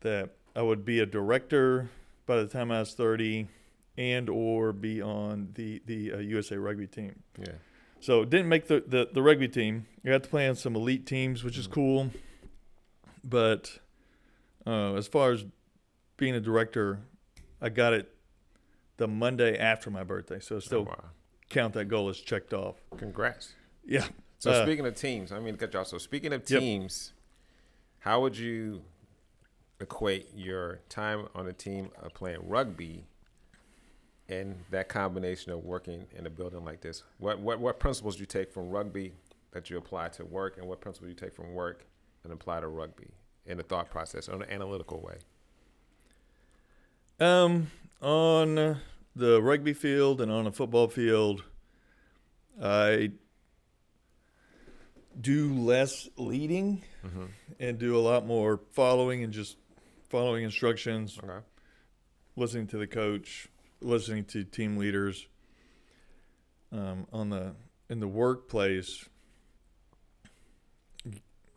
[0.00, 1.90] that I would be a director
[2.26, 3.48] by the time I was 30
[3.96, 7.22] and or be on the, the uh, USA rugby team.
[7.38, 7.54] Yeah.
[8.00, 9.86] So didn't make the, the, the rugby team.
[10.02, 11.72] You got to play on some elite teams, which is Mhm.
[11.72, 12.10] cool.
[13.24, 13.78] But
[14.66, 15.44] uh, as far as
[16.16, 17.00] being a director,
[17.60, 18.14] I got it
[18.98, 20.38] the Monday after my birthday.
[20.40, 21.04] So Oh, still wow.
[21.48, 22.76] count that goal as checked off.
[22.98, 23.54] Congrats.
[23.84, 24.06] Yeah.
[24.38, 25.84] So Uh, speaking of teams, I mean, cut y'all.
[25.84, 26.60] So speaking of Yep.
[26.60, 27.12] teams,
[28.00, 28.84] how would you
[29.80, 33.06] equate your time on a team of playing rugby
[34.28, 37.02] and that combination of working in a building like this?
[37.18, 39.14] What what what principles do you take from rugby
[39.52, 41.86] that you apply to work, and what principles you take from work
[42.24, 43.08] and apply to rugby
[43.46, 45.18] in the thought process, in an analytical way?
[47.20, 48.78] Um, on
[49.16, 51.42] the rugby field and on a football field,
[52.62, 53.12] I
[55.20, 57.26] do less leading Mm-hmm.
[57.60, 59.56] and do a lot more following and just
[60.08, 61.44] following instructions, Okay.
[62.36, 63.46] listening to the coach,
[63.80, 65.26] listening to team leaders.
[66.72, 67.54] Um, on the
[67.88, 69.08] in the workplace,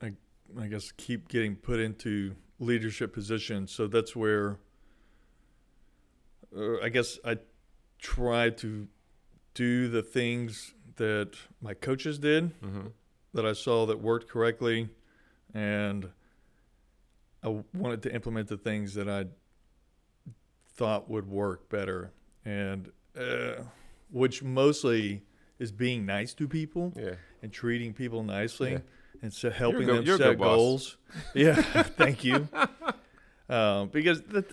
[0.01, 0.13] I
[0.59, 3.71] I guess keep getting put into leadership positions.
[3.71, 4.57] So that's where
[6.83, 7.37] I guess I
[7.99, 8.87] try to
[9.53, 12.87] do the things that my coaches did Mm-hmm.
[13.33, 14.89] that I saw that worked correctly,
[15.53, 16.09] and
[17.43, 19.25] I wanted to implement the things that I
[20.75, 22.11] thought would work better,
[22.45, 23.63] and uh,
[24.09, 25.23] which mostly
[25.59, 27.15] is being nice to people Yeah.
[27.41, 28.79] and treating people nicely, Yeah.
[29.21, 30.45] and so helping good- them set good boss.
[30.57, 30.97] goals.
[31.33, 31.55] Yeah,
[31.97, 32.47] thank you.
[33.49, 34.45] Um, because the,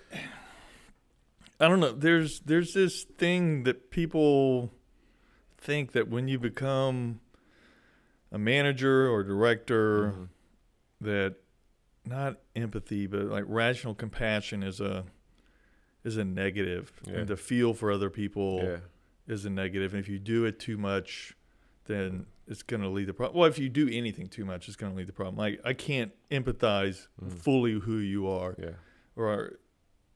[1.61, 1.92] I don't know.
[1.92, 4.73] There's there's this thing that people
[5.57, 7.21] think that when you become
[8.31, 10.29] a manager or director, Mhm.
[11.01, 11.37] that
[12.05, 15.07] not empathy, but like rational compassion is a
[16.05, 17.14] is a negative, Yeah.
[17.18, 18.79] and to feel for other people Yeah.
[19.27, 19.92] is a negative.
[19.94, 21.35] And if you do it too much,
[21.85, 23.38] then it's going to lead the problem.
[23.38, 25.37] Well, if you do anything too much, it's going to lead the problem.
[25.37, 27.33] Like I can't empathize Mhm.
[27.33, 28.75] fully who you are, Yeah.
[29.16, 29.59] or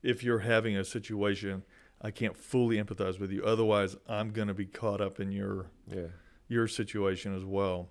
[0.03, 1.63] if you're having a situation,
[2.01, 3.45] I can't fully empathize with you.
[3.45, 6.09] Otherwise, I'm going to be caught up in your Yeah.
[6.49, 7.89] your situation as well.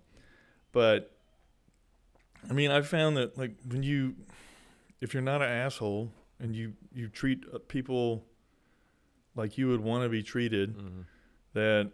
[0.71, 1.17] But
[2.49, 4.15] I mean, I found that like when you,
[4.99, 8.25] if you're not an asshole and you you treat uh, people
[9.35, 11.05] like you would want to be treated, Mhm.
[11.53, 11.91] that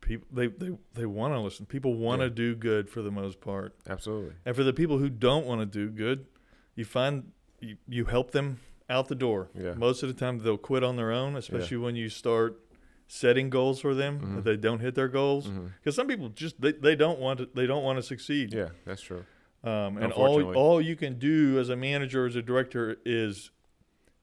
[0.00, 1.64] people they they, they want to listen.
[1.66, 2.34] People want to Yeah.
[2.34, 4.34] do good for the most part, Absolutely.
[4.44, 6.26] and for the people who don't want to do good,
[6.74, 8.58] you find you, you help them
[8.92, 9.48] out the door.
[9.54, 9.74] Yeah.
[9.74, 12.60] Most of the time, they'll quit on their own, especially when you start
[13.08, 14.20] setting goals for them.
[14.20, 14.38] Mhm.
[14.38, 15.48] If they don't hit their goals,
[15.80, 18.52] because some people just they, they don't want to they don't want to succeed.
[18.54, 19.24] Yeah, that's true.
[19.64, 23.50] Um, and all all you can do as a manager as a director is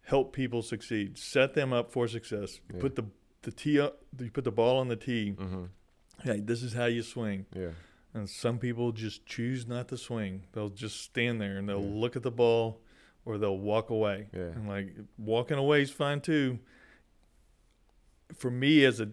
[0.04, 2.60] help people succeed, set them up for success.
[2.74, 2.80] Yeah.
[2.82, 3.06] Put the
[3.44, 5.34] the tee up, you put the ball on the tee.
[5.38, 5.64] Mm-hmm.
[6.24, 7.46] Hey, this is how you swing.
[7.56, 7.70] Yeah.
[8.14, 10.46] And some people just choose not to swing.
[10.52, 12.02] They'll just stand there and they'll Yeah.
[12.02, 12.82] look at the ball,
[13.26, 14.28] or they'll walk away.
[14.34, 14.42] Yeah.
[14.42, 16.60] And like walking away is fine too.
[18.36, 19.10] For me as a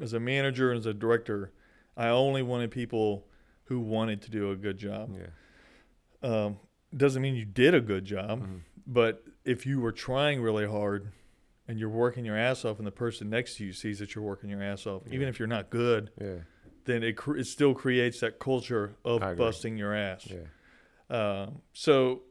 [0.00, 1.52] as a manager and as a director,
[1.96, 3.26] I only wanted people
[3.64, 5.14] who wanted to do a good job.
[5.18, 5.26] Yeah.
[6.22, 6.58] Um,
[6.96, 8.60] doesn't mean you did a good job, Mhm.
[8.86, 11.12] but if you were trying really hard
[11.66, 14.24] and you're working your ass off, and the person next to you sees that you're
[14.24, 16.38] working your ass off, even if you're not good, Yeah.
[16.84, 20.30] then it cr- it still creates that culture of busting your ass.
[20.30, 20.46] Yeah.
[21.10, 22.22] Um, so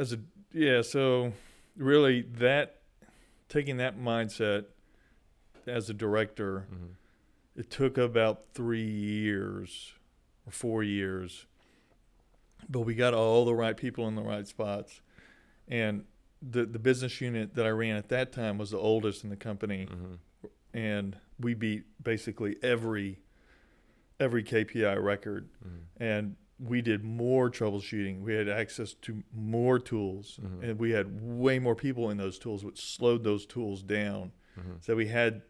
[0.00, 0.18] as a
[0.52, 1.32] yeah, so
[1.76, 2.80] really that
[3.50, 4.64] taking that mindset
[5.66, 6.94] as a director, Mhm.
[7.54, 9.92] it took about three years
[10.46, 11.46] or four years,
[12.68, 15.02] but we got all the right people in the right spots,
[15.68, 16.06] and
[16.42, 19.36] the the business unit that I ran at that time was the oldest in the
[19.36, 20.18] company, Mhm.
[20.72, 23.18] and we beat basically every
[24.18, 25.80] every KPI record, Mhm.
[25.98, 28.20] and we did more troubleshooting.
[28.20, 30.62] We had access to more tools, Mhm.
[30.62, 34.32] and we had way more people in those tools, which slowed those tools down.
[34.58, 34.82] Mhm.
[34.84, 35.42] So we had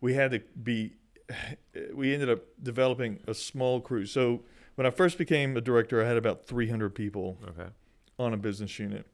[0.00, 0.92] we had to be
[1.94, 4.06] we ended up developing a small crew.
[4.06, 4.44] So
[4.76, 7.70] when I first became a director, I had about 300 people Okay.
[8.18, 9.06] on a business unit.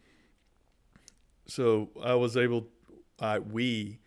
[1.47, 2.69] So I was able,
[3.19, 4.01] I we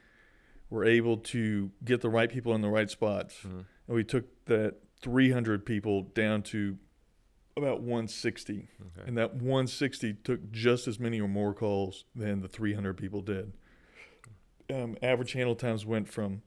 [0.69, 3.65] were able to get the right people in the right spots, Mhm.
[3.87, 6.77] and we took that 300 people down to
[7.57, 8.67] about 160,
[8.97, 9.07] Okay.
[9.07, 13.53] and that 160 took just as many or more calls than the 300 people did.
[14.73, 16.41] Um, average handle times went from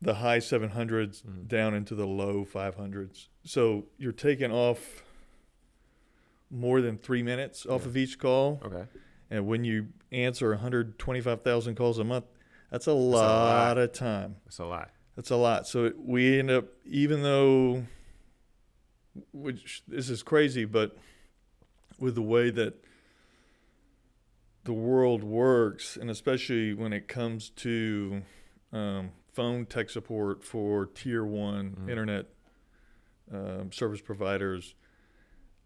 [0.00, 1.46] the high 700s Mhm.
[1.46, 3.28] down into the low 500s.
[3.44, 5.04] So you're taking off
[6.50, 7.88] more than three minutes off Yeah.
[7.88, 8.60] of each call.
[8.64, 8.84] Okay.
[9.30, 12.26] And when you answer 125,000 calls a month,
[12.70, 13.78] that's a a lot lot.
[13.78, 14.36] of time.
[14.44, 14.90] That's a lot.
[15.16, 15.66] That's a lot.
[15.66, 17.84] So it, we end up, even though,
[19.32, 20.96] which this is crazy, but
[21.98, 22.82] with the way that
[24.64, 28.22] the world works, and especially when it comes to
[28.72, 31.90] um, phone tech support for tier one Mhm.
[31.90, 32.26] internet
[33.32, 34.74] um, service providers,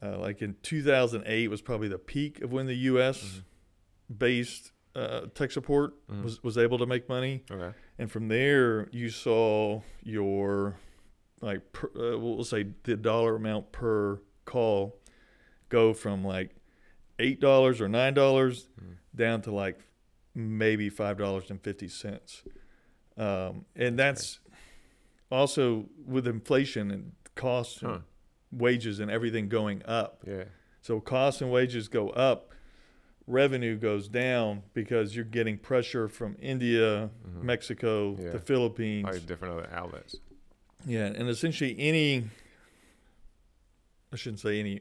[0.02, 3.42] uh, like in 2008 was probably the peak of when the U.S.
[4.16, 6.22] based uh, tech support Mhm.
[6.22, 7.76] was, was able to make money Okay.
[7.98, 10.76] and from there you saw your
[11.40, 14.98] like per, uh, we'll say the dollar amount per call
[15.68, 16.56] go from like
[17.18, 18.96] eight dollars or nine dollars Mhm.
[19.14, 19.78] down to like
[20.34, 22.42] maybe five dollars and fifty cents
[23.16, 24.38] um, and that's
[25.30, 27.88] also with inflation and costs Huh.
[27.94, 28.02] and
[28.52, 30.44] wages and everything going up Yeah.
[30.80, 32.52] so costs and wages go up
[33.26, 37.42] revenue goes down because you're getting pressure from india Mhm.
[37.42, 38.30] Mexico, Yeah.
[38.30, 39.06] the Philippines.
[39.06, 40.16] All different other outlets.
[40.86, 42.24] Yeah, and essentially any
[44.12, 44.80] I shouldn't say any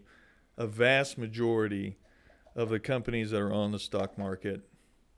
[0.58, 1.98] a vast majority
[2.56, 4.62] of the companies that are on the stock market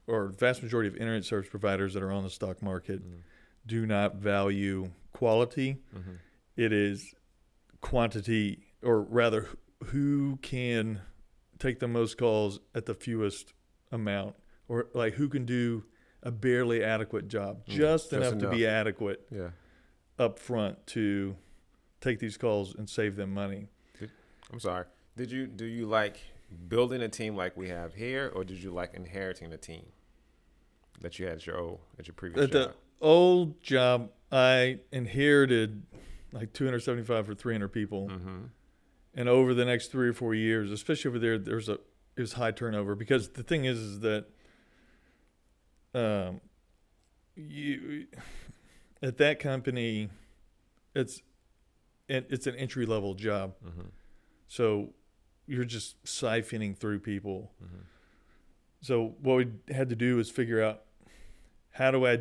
[0.08, 3.20] or vast majority of internet service providers that are on the stock market Mhm.
[3.68, 5.78] do not value quality.
[5.94, 6.18] Mhm.
[6.56, 7.14] It is
[7.82, 9.50] quantity or rather
[9.88, 11.02] who can
[11.60, 13.54] take the most calls at the fewest
[13.92, 14.36] amount
[14.68, 15.84] or like who can do
[16.24, 19.52] a barely adequate job, Mm, just, just enough, to be adequate Yeah.
[20.20, 21.36] Up front to
[22.02, 23.68] take these calls and save them money.
[24.52, 24.86] I'm sorry.
[25.16, 26.20] Did you do you like
[26.70, 29.88] building a team like we have here, or did you like inheriting a team
[31.02, 35.84] that you had at your old at your previous At the old job, I inherited
[36.32, 38.38] like 275 or 300 people, Mm-hmm.
[39.16, 41.80] and over the next three or four years, especially over there, there's a
[42.16, 44.26] there's high turnover because the thing is, is that
[45.94, 46.42] um,
[47.36, 48.08] you
[49.02, 50.10] at that company,
[50.96, 51.22] it's
[52.10, 53.88] it's an entry level job, Mm-hmm.
[54.48, 54.90] so
[55.46, 57.52] you're just siphoning through people.
[57.64, 57.82] Mm-hmm.
[58.82, 60.82] So what we had to do is figure out
[61.72, 62.20] how do I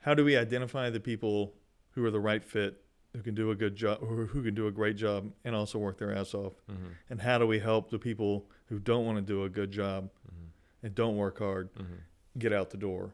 [0.00, 1.52] how do we identify the people
[1.92, 2.82] who are the right fit,
[3.14, 5.78] who can do a good job, or who can do a great job, and also
[5.78, 6.86] work their ass off, Mm-hmm.
[7.10, 10.04] and how do we help the people who don't want to do a good job
[10.26, 10.86] Mm-hmm.
[10.86, 11.94] and don't work hard Mm-hmm.
[12.38, 13.12] get out the door.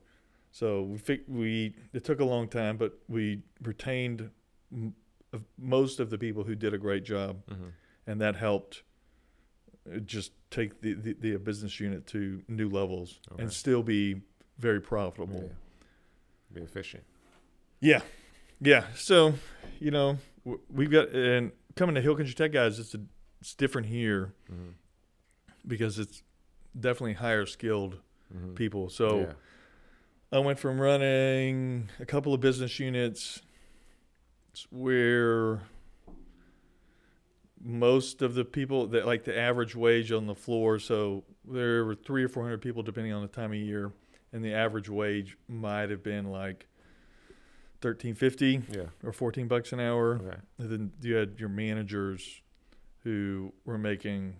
[0.53, 4.31] So we we it took a long time, but we retained
[4.73, 4.95] m-
[5.59, 7.69] most of the people who did a great job, Mm-hmm.
[8.07, 8.83] and that helped
[9.91, 13.43] uh, just take the, the, the business unit to new levels Okay.
[13.43, 14.21] and still be
[14.59, 15.45] very profitable.
[15.45, 16.55] Yeah.
[16.55, 17.05] Be efficient.
[17.81, 18.03] Yeah.
[18.61, 19.35] yeah, So,
[19.81, 20.19] you know,
[20.71, 23.01] we've got and coming to Hill Country Tech guys, it's a,
[23.41, 24.73] it's different here Mm-hmm.
[25.67, 26.23] because it's
[26.79, 27.97] definitely higher skilled
[28.35, 28.55] Mm-hmm.
[28.55, 28.89] people.
[28.89, 29.33] So yeah.
[30.33, 33.43] I went from running a couple of business units
[34.71, 35.61] where
[37.61, 41.95] most of the people that like the average wage on the floor, so there were
[41.95, 43.93] three or four hundred people depending on the time of year,
[44.33, 46.67] and the average wage might have been like
[47.83, 48.87] thirteen fifty yeah.
[49.05, 50.15] or fourteen bucks an hour.
[50.15, 50.39] Okay.
[50.59, 52.41] And then you had your managers
[53.05, 54.37] who were making,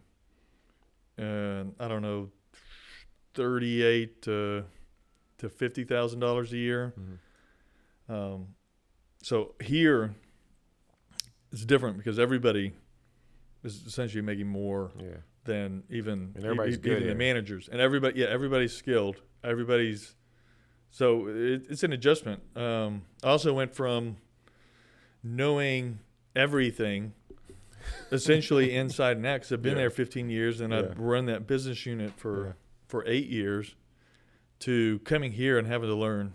[1.19, 2.31] uh, I don't know,
[3.35, 4.65] thirty-eight to
[5.43, 6.95] to fifty thousand dollars a year.
[6.99, 8.13] Mm-hmm.
[8.13, 8.47] Um,
[9.23, 10.15] so here,
[11.53, 12.73] it's different because everybody
[13.65, 15.17] is essentially making more Yeah.
[15.45, 19.21] than even And everybody's e- good even the managers, and everybody yeah everybody's skilled.
[19.45, 20.15] Everybody's
[20.91, 22.41] so it, it's an adjustment.
[22.57, 24.17] Um, I also went from
[25.25, 25.99] knowing
[26.37, 27.13] everything
[28.13, 29.79] essentially inside and out because I've been Yeah.
[29.83, 30.79] there 15 years and Yeah.
[30.81, 33.75] I've run that business unit for for eight years
[34.63, 36.35] to coming here and having to learn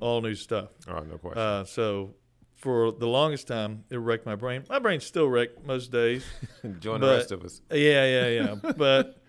[0.00, 0.70] all new stuff.
[0.86, 1.38] Oh, no question.
[1.42, 2.14] Uh, so
[2.54, 4.62] for the longest time, it wrecked my brain.
[4.68, 6.24] My brain's still wrecked most days.
[6.80, 7.60] Join the rest of us.
[7.72, 8.28] Yeah, yeah,
[8.62, 8.72] yeah.
[8.76, 9.20] but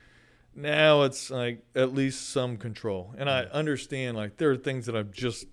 [0.56, 3.16] now it's like at least some control.
[3.18, 5.46] And I understand like there are things that I'm just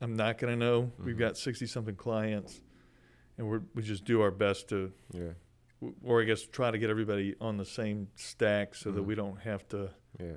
[0.00, 0.90] I'm not gonna know.
[0.98, 1.18] We've Mhm.
[1.18, 2.60] got sixty something clients
[3.38, 5.32] and we we just do our best to Yeah,
[6.02, 9.06] or I guess try to get everybody on the same stack so that Mhm.
[9.06, 10.36] we don't have to yeah.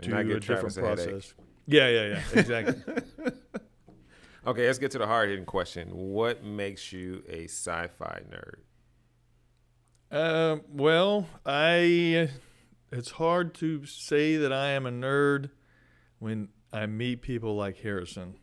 [0.00, 1.34] Do not a different Travis a process.
[1.66, 2.40] Yeah, yeah, yeah.
[2.40, 2.94] Exactly.
[4.46, 5.88] Okay, let's get to the hard hitting question.
[5.88, 8.56] What makes you a sci-fi nerd?
[10.10, 12.28] Uh, well, I
[12.92, 15.48] it's hard to say that I am a nerd
[16.18, 18.34] when I meet people like Harrison.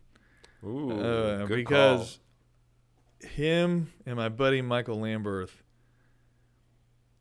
[0.64, 2.18] Ooh, Uh, good because
[3.20, 5.62] him and my buddy Michael Lamberth,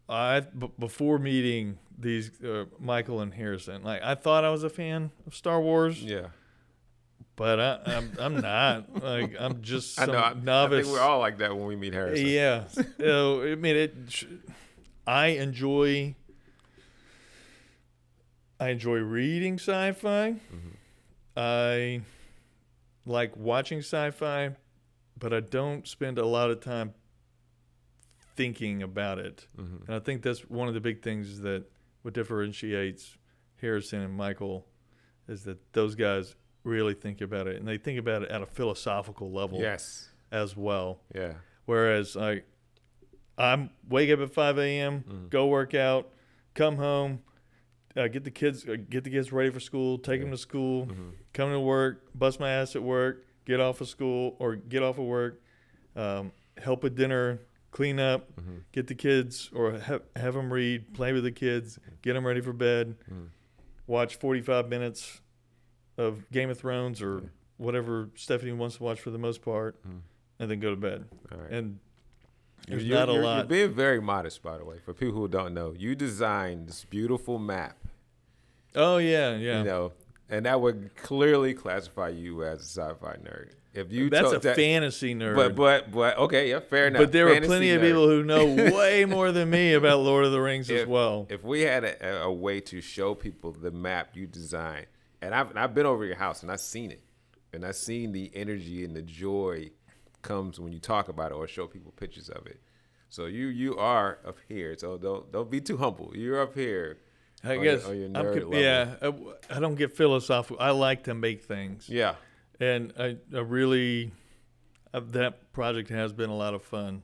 [0.10, 4.70] I b- before meeting these uh, Michael and Harrison, like I thought I was a
[4.70, 6.02] fan of Star Wars.
[6.04, 6.28] Yeah,
[7.36, 9.04] but I, I'm I'm not.
[9.04, 10.14] like I'm just I know.
[10.14, 10.86] I, I novice.
[10.86, 12.26] think we're all like that when we meet Harrison.
[12.28, 12.64] Yeah.
[13.00, 13.96] so, I mean, it.
[15.06, 16.16] I enjoy.
[18.60, 20.34] I enjoy reading sci-fi.
[20.54, 20.76] Mhm.
[21.36, 22.02] I
[23.06, 24.52] like watching sci-fi,
[25.18, 26.94] but I don't spend a lot of time
[28.36, 29.48] thinking about it.
[29.58, 29.88] Mhm.
[29.88, 31.64] And I think that's one of the big things that
[32.02, 33.18] what differentiates
[33.62, 34.68] Harrison and Michael
[35.28, 38.46] is that those guys really think about it, and they think about it at a
[38.46, 40.10] philosophical level Yes.
[40.32, 41.02] as well.
[41.14, 41.36] Yeah.
[41.66, 42.46] Whereas like
[43.38, 45.30] I'm wake up at 5 a.m., Mhm.
[45.30, 46.12] go work out,
[46.54, 47.24] come home,
[47.96, 50.26] uh, get the kids uh, get the kids ready for school, take Yeah.
[50.26, 51.14] them to school, Mhm.
[51.34, 54.98] come to work, bust my ass at work, get off of school or get off
[55.00, 55.42] of work,
[55.96, 57.40] um, help with dinner,
[57.72, 58.64] clean up, Mhm.
[58.72, 62.42] get the kids or have, have them read, play with the kids, get them ready
[62.42, 63.30] for bed, Mhm.
[63.88, 65.22] watch 45 minutes
[65.98, 67.28] of Game of Thrones or Yeah.
[67.58, 70.02] whatever Stephanie wants to watch for the most part, Mhm.
[70.40, 71.06] and then go to bed.
[71.32, 71.52] All right.
[71.52, 71.80] And
[72.68, 73.38] there's you're, not a you're- lot.
[73.38, 74.78] You're being very modest, by the way.
[74.80, 77.78] For people who don't know, you designed this beautiful map.
[78.76, 79.60] Oh yeah, yeah.
[79.60, 79.94] You know,
[80.30, 83.52] and that would clearly classify you as a sci-fi nerd.
[83.74, 85.36] If you That's a that, fantasy nerd.
[85.36, 87.04] but but but okay, yeah, fair enough.
[87.04, 87.86] But there are Fantasy plenty of nerd.
[87.88, 88.46] people who know
[88.78, 91.26] way more than me about Lord of the Rings as well.
[91.30, 94.88] If we had a, a way to show people the map you designed,
[95.22, 97.02] and I've I've been over your house and I've seen it,
[97.54, 99.72] and I've seen the energy and the joy
[100.22, 102.60] comes when you talk about it or show people pictures of it.
[103.08, 104.76] So you you are up here.
[104.78, 106.12] So don't don't be too humble.
[106.14, 106.98] You're up here.
[107.44, 108.54] I your- guess your level.
[108.54, 108.96] yeah.
[109.02, 109.14] I,
[109.50, 110.58] I don't get philosophical.
[110.60, 112.16] I like to make things, Yeah.
[112.62, 114.12] And I, I really
[114.93, 117.04] uh, that project has been a lot of fun.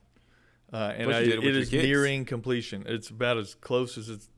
[0.72, 1.82] Uh, and I, it it is kids.
[1.84, 2.84] nearing completion.
[2.86, 4.28] It's about as close as it's.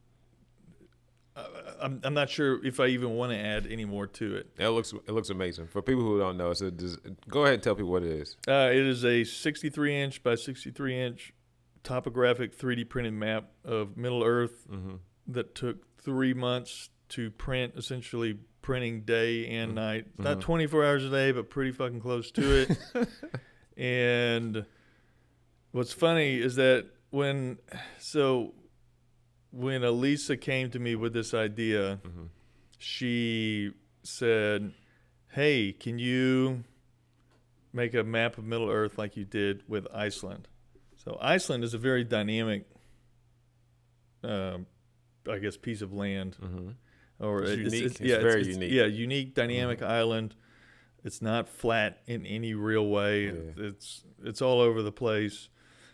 [1.37, 1.45] Uh,
[1.81, 4.49] I'm I'm not sure if I even want to add any more to it.
[4.59, 5.67] It looks it looks amazing.
[5.69, 6.97] For people who don't know, so des-
[7.29, 8.37] go ahead and tell people what it is.
[8.49, 11.33] Uh, it is a 63 inch by 63 inch
[11.83, 14.97] topographic 3D printed map of Middle Earth Mm-hmm.
[15.29, 19.75] that took three months to print, essentially printing day and Mhm.
[19.75, 20.17] night.
[20.17, 20.25] Mhm.
[20.25, 22.79] Not 24 hours a day, but pretty fucking close to it.
[23.77, 24.65] and
[25.73, 27.59] what's funny is that when,
[27.99, 28.55] so
[29.51, 32.25] when Elisa came to me with this idea, Mm-hmm.
[32.79, 34.73] she said,
[35.29, 36.65] Hey, can you
[37.73, 40.49] make a map of Middle Earth like you did with Iceland?
[40.97, 42.67] So, Iceland is a very dynamic,
[44.23, 44.67] um,
[45.31, 46.37] I guess, piece of land.
[46.43, 46.71] Mm-hmm.
[47.21, 47.85] Or It's it- unique.
[47.85, 48.73] It's yeah, very unique.
[48.73, 49.87] Yeah, unique, dynamic Mhm.
[49.89, 50.35] island.
[51.05, 53.27] It's not flat in any real way.
[53.27, 53.33] Yeah.
[53.57, 55.49] It's it's all over the place.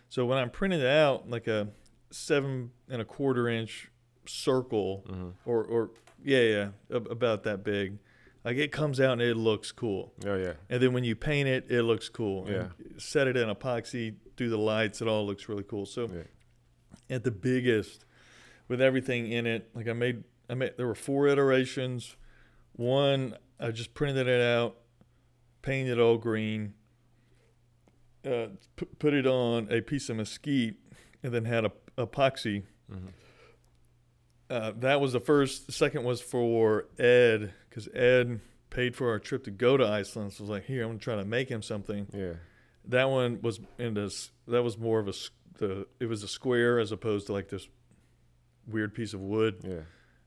[0.08, 1.68] So when I'm printing it out like a
[2.10, 3.90] seven and a quarter inch
[4.26, 5.28] circle, Mm-hmm.
[5.44, 5.90] or or
[6.24, 7.98] yeah, yeah, about that big.
[8.44, 10.12] Like it comes out and it looks cool.
[10.24, 10.54] Oh yeah.
[10.70, 12.48] And then when you paint it, it looks cool.
[12.48, 12.68] Yeah.
[12.78, 15.86] And set it in epoxy, do the lights, it all looks really cool.
[15.86, 16.22] So Yeah.
[17.16, 18.04] at the biggest,
[18.68, 22.16] with everything in it, like I made, I made there were four iterations.
[22.72, 24.76] One, I just printed it out,
[25.62, 26.74] painted it all green,
[28.24, 28.48] uh,
[28.98, 30.74] put it on a piece of mesquite,
[31.22, 33.06] and then had a epoxy Mm-hmm.
[34.48, 35.66] uh, that was the first.
[35.66, 38.40] The second was for Ed because Ed
[38.70, 40.32] paid for our trip to go to Iceland.
[40.32, 42.06] So I was like, here, I'm gonna try to make him something.
[42.14, 42.34] Yeah.
[42.84, 44.30] That one was in this.
[44.46, 45.14] That was more of a
[45.58, 45.86] the.
[45.98, 47.66] It was a square as opposed to like this
[48.68, 49.56] weird piece of wood.
[49.64, 49.80] Yeah.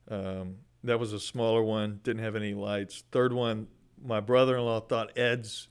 [0.09, 1.99] Um, that was a smaller one.
[2.03, 3.03] Didn't have any lights.
[3.11, 3.67] Third one,
[4.03, 5.67] my brother-in-law thought Ed's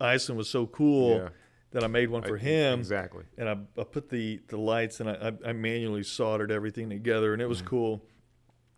[0.00, 1.28] Iceland was so cool Yeah.
[1.72, 3.24] that I made one for I- him Exactly.
[3.36, 7.40] and I, I put the, the lights and I, I, manually soldered everything together and
[7.42, 7.66] it was Mhm.
[7.66, 8.04] cool.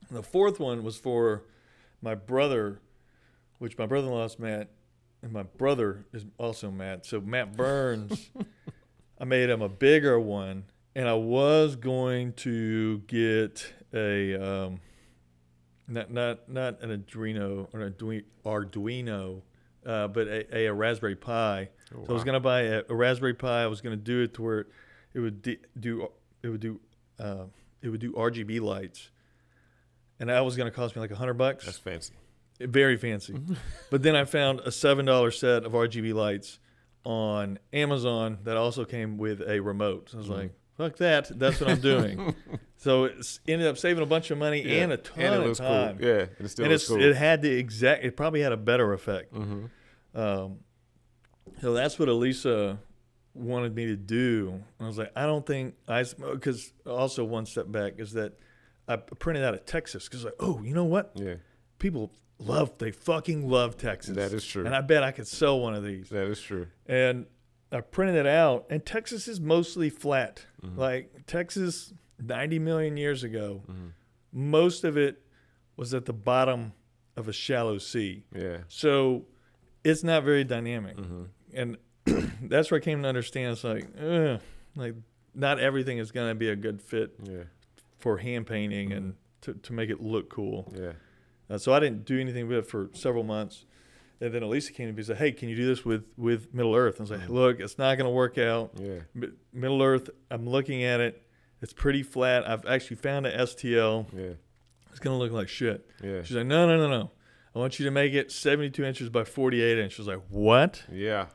[0.09, 1.45] And the fourth one was for
[2.03, 2.81] my brother,
[3.59, 4.71] which my brother-in-law's met
[5.23, 7.05] and my brother is also Matt.
[7.07, 8.31] So Matt Burns,
[9.19, 14.81] I made him a bigger one, and I was going to get a um,
[15.91, 19.43] not not not an Arduino or an Arduino, Arduino
[19.85, 21.69] uh, but a, a, a Raspberry Pi.
[21.95, 23.63] Oh, So I was gonna buy a, a Raspberry Pi.
[23.63, 24.67] I was gonna do it to where
[25.15, 26.09] it would d- do
[26.43, 26.81] it would do
[27.19, 27.45] uh,
[27.83, 29.11] it would do RGB lights,
[30.19, 31.65] and that was gonna cost me like a hundred bucks.
[31.67, 32.15] That's fancy.
[32.61, 33.35] Very fancy.
[33.91, 36.59] but then I found a seven dollar set of RGB lights
[37.05, 40.11] on Amazon that also came with a remote.
[40.11, 40.37] So I was Mhm.
[40.37, 41.39] like, "Fuck that!
[41.39, 42.35] That's what I'm doing."
[42.81, 44.83] so it ended up saving a bunch of money Yeah.
[44.85, 45.99] and a ton and it of looks time.
[45.99, 46.07] cool.
[46.07, 47.01] Yeah, and it still and it's, cool.
[47.03, 48.05] it had the exact.
[48.05, 49.33] It probably had a better effect.
[49.35, 50.19] mm-hmm.
[50.19, 50.59] Um,
[51.61, 52.79] so that's what Elisa
[53.35, 54.51] wanted me to do.
[54.79, 58.33] And I was like, I don't think I, because also one step back is that
[58.89, 61.13] I printed out of Texas because like, oh, you know what?
[61.15, 61.35] Yeah,
[61.79, 64.17] People love, they fucking love Texas.
[64.17, 64.65] that is true.
[64.67, 66.09] And I bet I could sell one of these.
[66.09, 66.67] that is true.
[66.87, 67.27] And
[67.71, 70.45] I printed it out, and Texas is mostly flat.
[70.65, 70.77] Mhm.
[70.77, 71.93] Like Texas,
[72.23, 73.93] 90 million years ago, Mhm.
[74.33, 75.23] most of it
[75.77, 76.73] was at the bottom
[77.17, 78.25] of a shallow sea.
[78.35, 78.59] Yeah.
[78.69, 79.27] So
[79.85, 81.77] it's not very dynamic hmm and
[82.43, 83.53] that's where I came to understand.
[83.53, 84.41] It's like, ugh,
[84.77, 84.95] like
[85.35, 87.45] not everything is going to be a good fit Yeah.
[87.99, 88.97] for hand painting Mhm.
[88.97, 90.73] and to, to make it look cool.
[90.77, 90.93] Yeah.
[91.49, 93.65] Uh, so I didn't do anything with it for several months.
[94.21, 96.53] And then Elisa came to me and said, "Hey, can you do this with with
[96.55, 97.31] Middle Earth?" I was like, Mhm.
[97.31, 98.73] "Look, it's not going to work out.
[98.79, 99.01] Yeah.
[99.15, 100.11] Mi- Middle Earth.
[100.31, 101.23] I'm looking at it.
[101.63, 102.49] It's pretty flat.
[102.49, 104.07] I've actually found a STL.
[104.17, 104.35] Yeah.
[104.91, 106.23] It's going to look like shit." Yeah.
[106.23, 107.11] She's like, "No, no, no, no.
[107.55, 110.83] I want you to make it 72 inches by 48 inches." Like, "What?
[110.91, 111.27] Yeah.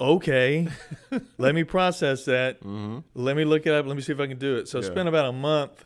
[0.00, 0.68] Okay,
[1.38, 2.98] let me process that." Mm-hmm.
[3.14, 3.84] let me look it up.
[3.86, 4.68] Let me see if I can do it.
[4.68, 5.84] So I spent about a month,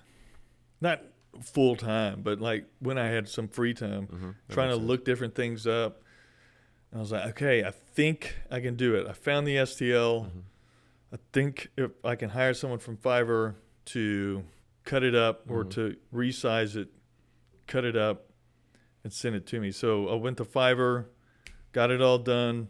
[0.82, 1.00] not
[1.40, 4.30] full time, but like when I had some free time, Mm-hmm.
[4.50, 6.02] trying to look different things up.
[6.90, 9.06] And I was like, okay, I think I can do it.
[9.08, 10.26] I found the STL.
[10.26, 10.38] Mm-hmm.
[11.12, 13.54] I think if I can hire someone from Fiverr
[13.86, 14.44] to
[14.84, 15.70] cut it up or Mhm.
[15.70, 16.88] to resize it,
[17.66, 18.30] cut it up,
[19.04, 19.70] and send it to me.
[19.72, 21.06] So I went to Fiverr,
[21.72, 22.68] got it all done.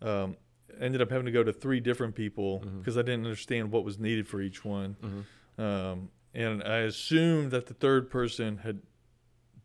[0.00, 0.36] Um,
[0.78, 3.98] ended up having to go to three different people because I didn't understand what was
[3.98, 4.96] needed for each one.
[5.02, 5.60] Mm-hmm.
[5.62, 8.82] Um, and I assumed that the third person had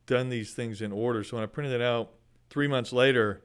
[0.06, 1.24] done these things in order.
[1.24, 2.14] So when I printed it out
[2.50, 3.44] three months later,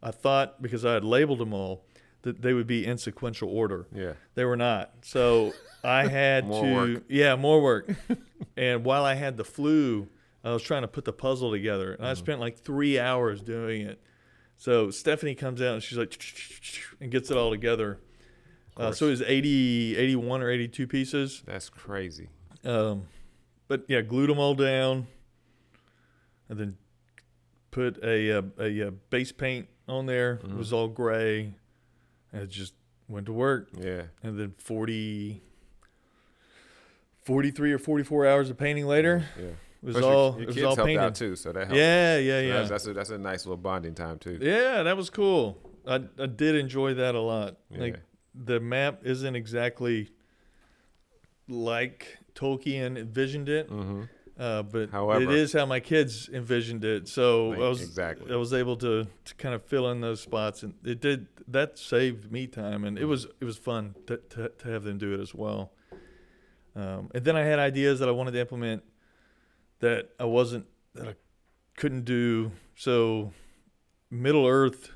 [0.00, 1.84] I thought because I had labeled them all
[2.22, 3.86] that they would be in sequential order.
[3.94, 4.12] Yeah.
[4.34, 4.92] They were not.
[5.02, 5.52] So
[5.84, 7.02] I had More to, work.
[7.08, 7.88] yeah, more work.
[8.56, 10.08] and while I had the flu,
[10.44, 12.16] I was trying to put the puzzle together, and I Mhm.
[12.16, 14.00] spent like three hours doing it.
[14.56, 16.20] So Stephanie comes out and she's like,
[17.00, 17.98] and gets it all together.
[18.76, 21.42] Uh, so it was 80, 81 or 82 pieces.
[21.46, 22.28] That's crazy.
[22.64, 23.04] Um,
[23.68, 25.06] but yeah, glued them all down,
[26.48, 26.76] and then
[27.70, 30.34] put a a, a, uh base paint on there.
[30.34, 30.56] It Mhm.
[30.56, 31.54] was all gray,
[32.32, 32.74] and it just
[33.08, 33.68] went to work.
[33.78, 34.02] Yeah.
[34.22, 35.42] And then 40,
[37.22, 39.44] 43 or forty four hours of painting later, Yeah.
[39.46, 40.98] it was Plus your- all your, it was all painted.
[41.02, 41.76] out too, so that helped.
[41.76, 44.38] Yeah, yeah, So yeah, That's, that's a that's a nice little bonding time too.
[44.40, 44.82] yeah.
[44.82, 45.58] That was cool.
[45.86, 47.56] I I did enjoy that a lot.
[47.70, 47.80] Yeah.
[47.80, 48.00] Like
[48.34, 50.10] the map isn't exactly
[51.48, 53.68] like Tolkien envisioned it.
[53.70, 54.02] mm-hmm.
[54.38, 57.08] Uh, but However- it is how my kids envisioned it.
[57.08, 58.32] So Like, I was exactly.
[58.32, 61.76] I was able to, to kind of fill in those spots, and it did that
[61.78, 65.12] saved me time, and it was it was fun to to, to have them do
[65.12, 65.72] it as well.
[66.76, 68.84] Um, and then I had ideas that I wanted to implement
[69.80, 71.14] that I wasn't that I
[71.76, 72.52] couldn't do.
[72.76, 73.32] So
[74.10, 74.92] Middle Earth,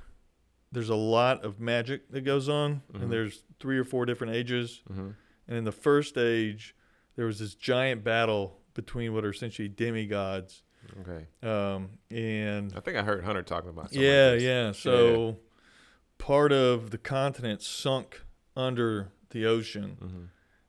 [0.70, 3.02] there's a lot of magic that goes on, Mhm.
[3.02, 4.82] and there's three or four different ages.
[4.88, 5.10] Mm-hmm.
[5.48, 6.76] And in the first age,
[7.16, 10.62] there was this giant battle between what are essentially demigods.
[11.00, 11.26] Okay.
[11.48, 13.92] Um, and I think I heard Hunter talking about.
[13.92, 14.72] yeah, like yeah.
[14.72, 15.38] So
[16.18, 18.22] part of the continent sunk
[18.56, 20.24] under the ocean, Mm-hmm.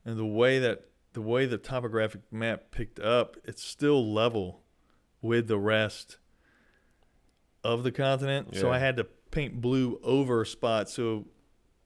[0.09, 4.61] and the way that the way the topographic map picked up, it's still level
[5.21, 6.17] with the rest
[7.63, 8.55] of the continent.
[8.55, 10.93] So I had to paint blue over spots.
[10.93, 11.27] So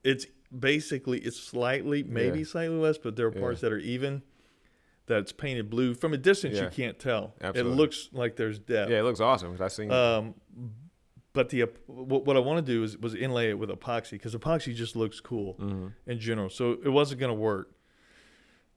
[0.02, 2.44] it's basically it's slightly, maybe Yeah.
[2.46, 3.40] slightly less, but there are Yeah.
[3.40, 4.22] parts that are even.
[5.08, 6.58] That's painted blue from a distance.
[6.58, 7.34] You can't tell.
[7.40, 7.72] Absolutely.
[7.72, 8.90] It looks like there's depth.
[8.90, 9.56] Yeah, it looks awesome.
[9.60, 9.90] I seen.
[9.90, 10.34] Um,
[11.32, 14.34] but the what, what I want to do is was inlay it with epoxy because
[14.34, 15.88] epoxy just looks cool mm-hmm.
[16.06, 16.50] in general.
[16.50, 17.70] So it wasn't going to work.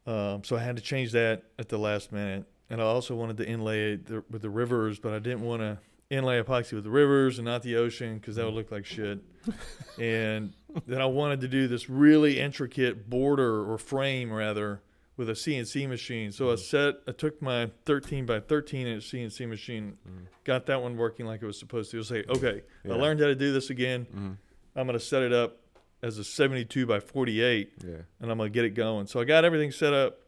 [0.06, 3.38] Um, so I had to change that at the last minute, and I also wanted
[3.38, 5.78] to inlay it the, with the rivers, but I didn't want to
[6.12, 9.20] inlay epoxy with the rivers and not the ocean because that would look like shit.
[10.00, 10.54] and
[10.86, 14.82] then I wanted to do this really intricate border or frame rather
[15.18, 16.32] with a CNC machine.
[16.32, 20.26] So I set, I took my 13 by 13 inch CNC machine, Mhm.
[20.46, 21.98] got that one working like it was supposed to.
[21.98, 22.94] It was like, okay, Yeah.
[22.94, 24.08] I learned how to do this again.
[24.16, 24.38] Mhm.
[24.76, 25.58] I'm gonna set it up
[26.02, 27.98] as a 72 by 48, Yeah.
[28.20, 29.06] and I'm gonna get it going.
[29.08, 30.22] So I got everything set up,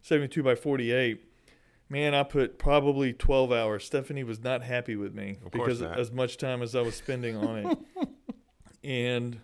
[0.00, 1.24] 72 by 48.
[1.90, 3.84] Man, I put probably 12 hours.
[3.84, 7.36] Stephanie was not happy with me Of because as much time as I was spending
[7.36, 7.78] on it,
[8.84, 9.40] and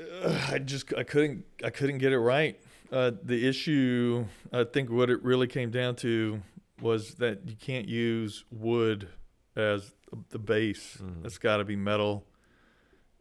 [0.00, 2.58] uh, I just I couldn't I couldn't get it right.
[2.92, 6.42] Uh, the issue, I think, what it really came down to
[6.80, 9.08] was that you can't use wood
[9.56, 9.94] as
[10.30, 10.98] the base.
[11.00, 11.24] Mhm.
[11.24, 12.26] It's got to be metal.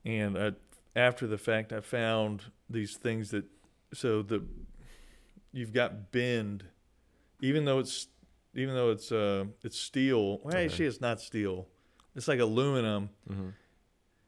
[0.06, 0.52] And I,
[0.96, 3.46] after the fact, I found these things that
[3.94, 4.44] so the
[5.52, 6.66] you've got bend,
[7.42, 8.08] even though it's
[8.56, 10.40] even though it's uh it's steel.
[10.40, 10.66] Well, Okay.
[10.66, 11.68] actually, it's not steel.
[12.16, 13.10] It's like aluminum.
[13.30, 13.50] Mm-hmm.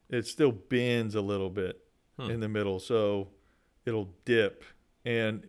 [0.09, 1.81] It still bends a little bit
[2.17, 2.29] Hmm.
[2.31, 3.27] in the middle, so
[3.85, 4.63] it'll dip,
[5.05, 5.47] and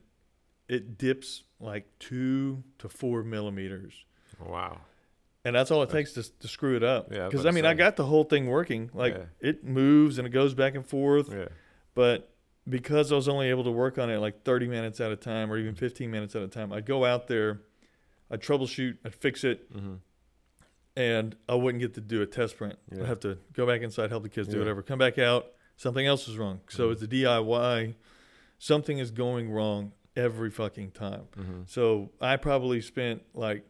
[0.69, 4.05] it dips like two to four millimeters.
[4.45, 4.81] Wow.
[5.45, 7.13] And that's all it takes to, to screw it up.
[7.13, 8.91] Yeah, Because I mean, I got the whole thing working.
[8.93, 9.25] Like Yeah.
[9.41, 11.31] it moves and it goes back and forth.
[11.33, 11.47] Yeah.
[11.95, 12.33] But
[12.69, 15.53] because I was only able to work on it like 30 minutes at a time
[15.53, 15.79] or even Mm-hmm.
[15.79, 17.61] 15 minutes at a time, I'd go out there,
[18.29, 19.95] I'd troubleshoot, I'd fix it, Mm-hmm.
[20.97, 22.77] and I wouldn't get to do a test print.
[22.93, 23.03] Yeah.
[23.03, 24.59] I'd have to go back inside, help the kids do Yeah.
[24.63, 25.47] whatever, come back out,
[25.77, 26.61] something else was wrong.
[26.69, 26.93] So Mhm.
[26.93, 27.95] it's a DIY.
[28.59, 31.25] Something is going wrong every fucking time.
[31.39, 31.61] Mm-hmm.
[31.67, 33.67] So I probably spent like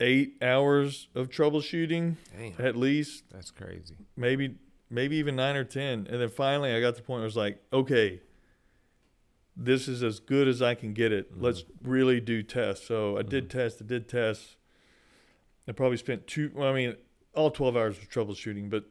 [0.00, 2.66] eight hours of troubleshooting Damn.
[2.66, 3.94] at least, That's crazy.
[4.16, 4.56] maybe
[4.90, 6.06] maybe even nine or ten.
[6.10, 8.20] And then finally I got to the point where I was like, okay,
[9.56, 11.32] this is as good as I can get it.
[11.32, 11.42] Mhm.
[11.42, 12.86] Let's really do tests.
[12.86, 13.50] So I did Mhm.
[13.50, 14.56] tests, I did tests.
[15.68, 16.96] I probably spent two well, I mean,
[17.34, 18.84] all twelve hours was troubleshooting, but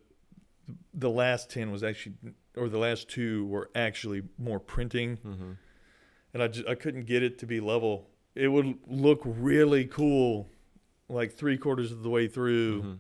[0.94, 2.16] the last ten was actually
[2.56, 5.52] or the last two were actually more printing Mm-hmm.
[6.34, 8.10] and I just I couldn't get it to be level.
[8.36, 10.50] It would look really cool,
[11.10, 12.94] like three quarters of the way through, Mm-hmm.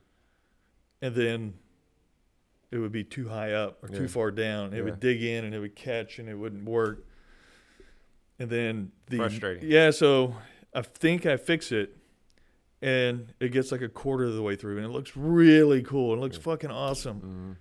[1.01, 1.53] and then
[2.71, 3.99] it would be too high up or Yeah.
[3.99, 4.73] too far down.
[4.73, 4.83] It Yeah.
[4.83, 7.05] would dig in and it would catch and it wouldn't work.
[8.39, 9.69] And then the Frustrating.
[9.69, 10.35] yeah, so
[10.73, 11.95] I think I fix it,
[12.81, 16.15] and it gets like a quarter of the way through, and it looks really cool.
[16.15, 16.43] It looks Yeah.
[16.43, 17.17] fucking awesome.
[17.17, 17.51] Mm-hmm.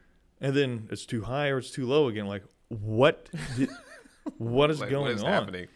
[0.43, 2.27] And then it's too high or it's too low again.
[2.27, 3.29] Like what?
[3.57, 3.71] Did,
[4.39, 5.31] what is like, going what is on?
[5.31, 5.69] happening?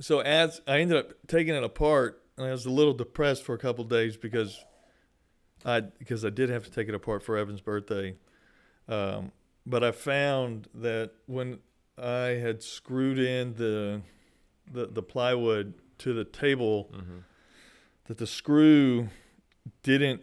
[0.00, 3.54] so as I ended up taking it apart, and I was a little depressed for
[3.54, 4.58] a couple days because
[5.64, 8.14] I because I did have to take it apart for Evan's birthday.
[8.88, 9.32] Um,
[9.66, 11.58] but I found that when
[11.98, 14.02] I had screwed in the
[14.72, 17.18] the, the plywood to the table, Mm-hmm.
[18.06, 19.08] that the screw
[19.82, 20.22] didn't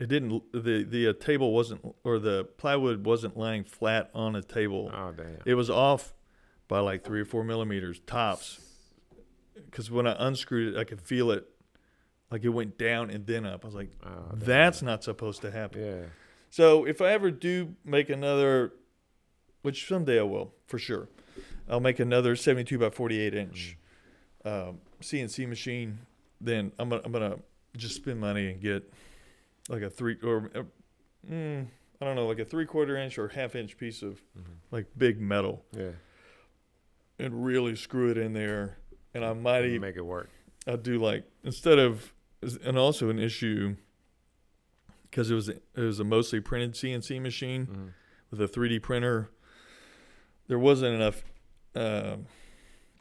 [0.00, 4.42] it didn't the the uh, table wasn't or the plywood wasn't laying flat on a
[4.42, 4.90] table.
[4.92, 5.38] Oh damn.
[5.44, 6.14] It was off
[6.66, 8.60] by like three or four millimeters tops.
[9.54, 11.46] Because when I unscrewed it, I could feel it,
[12.30, 13.62] like it went down and then up.
[13.64, 15.84] I was like, Oh, that's not supposed to happen.
[15.84, 16.02] yeah.
[16.48, 18.72] So if I ever do make another,
[19.62, 21.08] which someday I will for sure,
[21.68, 23.76] I'll make another 72 by 48 inch
[24.44, 25.98] um, CNC machine.
[26.40, 27.36] Then I'm gonna I'm gonna
[27.76, 28.90] just spend money and get
[29.70, 30.62] like a three or uh,
[31.30, 31.66] mm,
[32.00, 34.56] I don't know like a three quarter inch or half inch piece of Mhm.
[34.70, 35.92] like big metal Yeah.
[37.18, 38.78] and really screw it in there.
[39.14, 40.28] And I might even make it work.
[40.66, 42.12] I'll do like instead of
[42.64, 43.76] and also an issue
[45.10, 47.86] because it was it was a mostly printed CNC machine Mm-hmm.
[48.30, 49.30] with a 3D printer.
[50.48, 51.22] There wasn't enough
[51.74, 52.26] um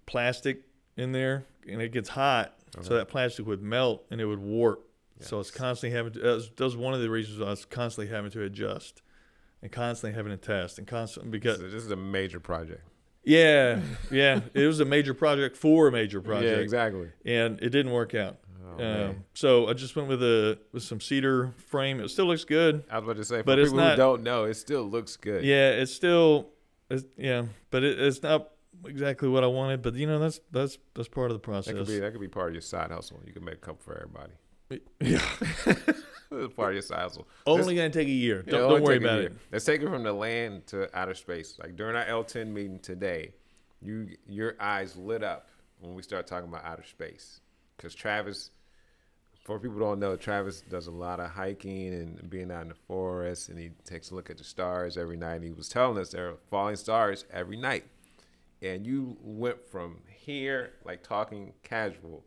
[0.05, 0.63] plastic
[0.97, 4.86] in there, and it gets hot, so that plastic would melt and it would warp.
[5.20, 6.20] So it's constantly having to.
[6.20, 9.01] That was, that was one of the reasons I was constantly having to adjust,
[9.61, 12.82] and constantly having to test, and constantly because So this is a major project.
[13.24, 17.09] yeah, yeah, it was a major project for a major project, Yeah, exactly.
[17.26, 18.38] and it didn't work out.
[18.78, 21.99] Oh, Um, so I just went with a with some cedar frame.
[21.99, 22.84] It still looks good.
[22.89, 24.84] I was about to say, for but it's people not- who don't know, it still
[24.84, 25.43] looks good.
[25.43, 26.49] Yeah, it's still,
[26.89, 28.51] it's, yeah, but it, it's not
[28.86, 29.82] exactly what I wanted.
[29.82, 31.74] But you know, that's that's that's part of the process.
[31.74, 33.20] That could be that could be part of your side hustle.
[33.26, 34.32] You can make a couple for everybody.
[34.99, 35.22] Yeah,
[36.55, 37.28] part of your hustle.
[37.45, 38.43] only gonna take a year.
[38.43, 39.34] Don't, don't worry about it.
[39.51, 41.57] Let's take it from the land to outer space.
[41.59, 43.34] Like during our L10 meeting today,
[43.82, 45.49] you your eyes lit up
[45.80, 47.41] when we start talking about outer space.
[47.78, 48.51] Because Travis,
[49.43, 52.70] for people who don't know, Travis does a lot of hiking and being out in
[52.70, 55.36] the forest, and he takes a look at the stars every night.
[55.36, 57.86] And he was telling us there are falling stars every night.
[58.61, 62.26] And you went from here, like talking casual,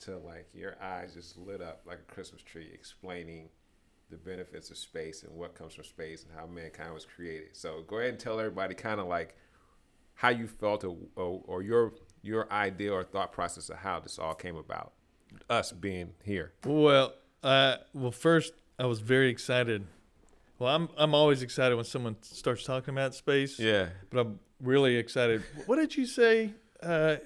[0.00, 3.48] to like your eyes just lit up like a Christmas tree, explaining
[4.10, 7.48] the benefits of space and what comes from space and how mankind was created.
[7.56, 9.36] So go ahead and tell everybody kind of like
[10.14, 11.92] how you felt or, or, or your
[12.22, 14.92] your idea or thought process of how this all came about.
[15.50, 16.52] Us being here.
[16.64, 19.86] Well, uh, well, first I was very excited.
[20.58, 23.58] Well, I'm I'm always excited when someone starts talking about space.
[23.58, 23.88] Yeah.
[24.10, 25.42] But I'm really excited.
[25.66, 26.52] What did you say?
[26.82, 27.16] Uh,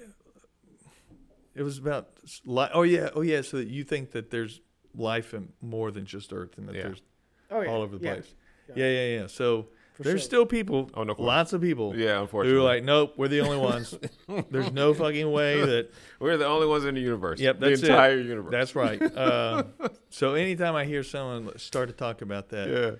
[1.55, 2.09] it was about
[2.45, 3.41] li- oh yeah oh yeah.
[3.41, 4.61] So that you think that there's
[4.95, 6.83] life in more than just Earth, and that Yeah.
[6.83, 7.01] there's
[7.49, 8.33] Oh yeah, all over the yeah, place.
[8.69, 8.75] yeah.
[8.77, 9.27] Yeah, yeah, yeah.
[9.27, 10.25] So for there's sure.
[10.25, 12.59] still people, Oh, no lots of people, Yeah, unfortunately, who unfortunately.
[12.59, 13.93] are like, nope, we're the only ones.
[14.49, 15.91] there's no fucking way that
[16.21, 17.39] We're the only ones in the universe.
[17.41, 17.89] Yep, the that's it.
[17.89, 18.51] entire universe.
[18.51, 19.01] that's right.
[19.01, 19.63] Uh,
[20.09, 22.91] so anytime I hear someone start to talk about that, yeah.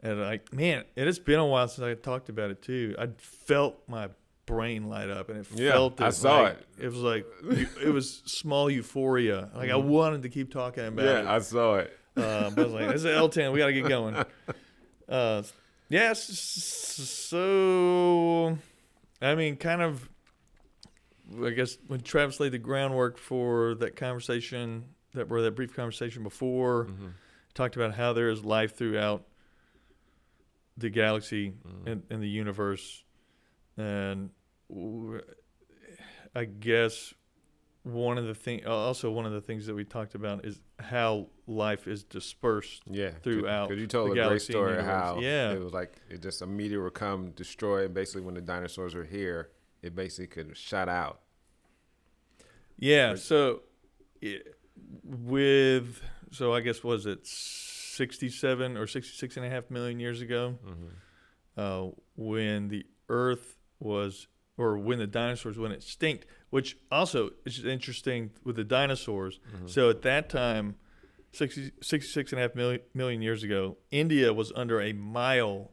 [0.00, 2.94] And like, man, it has been a while since I talked about it too.
[2.98, 4.08] I felt my
[4.48, 6.00] brain light up, and it Yeah, felt.
[6.00, 6.84] I saw like- it.
[6.84, 7.26] It was like
[7.82, 9.50] it was small euphoria.
[9.54, 11.26] Like I wanted to keep talking about Mm-hmm.
[11.26, 11.36] Yeah, it.
[11.36, 11.96] I saw it.
[12.16, 13.52] Uh, but I was like, "This is L ten.
[13.52, 14.16] We got to get going."
[15.08, 15.42] Uh,
[15.88, 16.22] yes.
[17.28, 18.58] so,
[19.22, 20.08] I mean, kind of.
[21.44, 24.84] I guess when Travis laid the groundwork for that conversation,
[25.14, 27.12] that were that brief conversation before, Mhm.
[27.54, 29.24] talked about how there is life throughout
[30.78, 31.86] the galaxy Mhm.
[31.92, 33.04] and, and the universe,
[33.76, 34.30] and
[36.34, 37.14] I guess
[37.82, 41.28] one of the thing, also one of the things that we talked about is how
[41.46, 42.82] life is dispersed.
[42.86, 44.86] Yeah, throughout Because you told the a great story universe.
[44.90, 45.52] how Yeah.
[45.52, 48.94] it was like it just a meteor would come destroy, and basically when the dinosaurs
[48.94, 49.50] were here,
[49.82, 51.20] it basically could shut out.
[52.76, 53.14] Yeah.
[53.16, 53.62] So,
[54.22, 54.40] i
[55.02, 56.00] with
[56.30, 60.86] so I guess was it sixty-seven or sixty-six and a half million years ago, Mm-hmm.
[61.56, 64.28] uh, when the Earth was,
[64.58, 66.26] or when the dinosaurs went extinct.
[66.50, 69.38] Which also is interesting with the dinosaurs.
[69.54, 69.66] Mm-hmm.
[69.68, 70.76] So at that time,
[71.32, 75.72] 60, 66 and a half million, million years ago, India was under a mile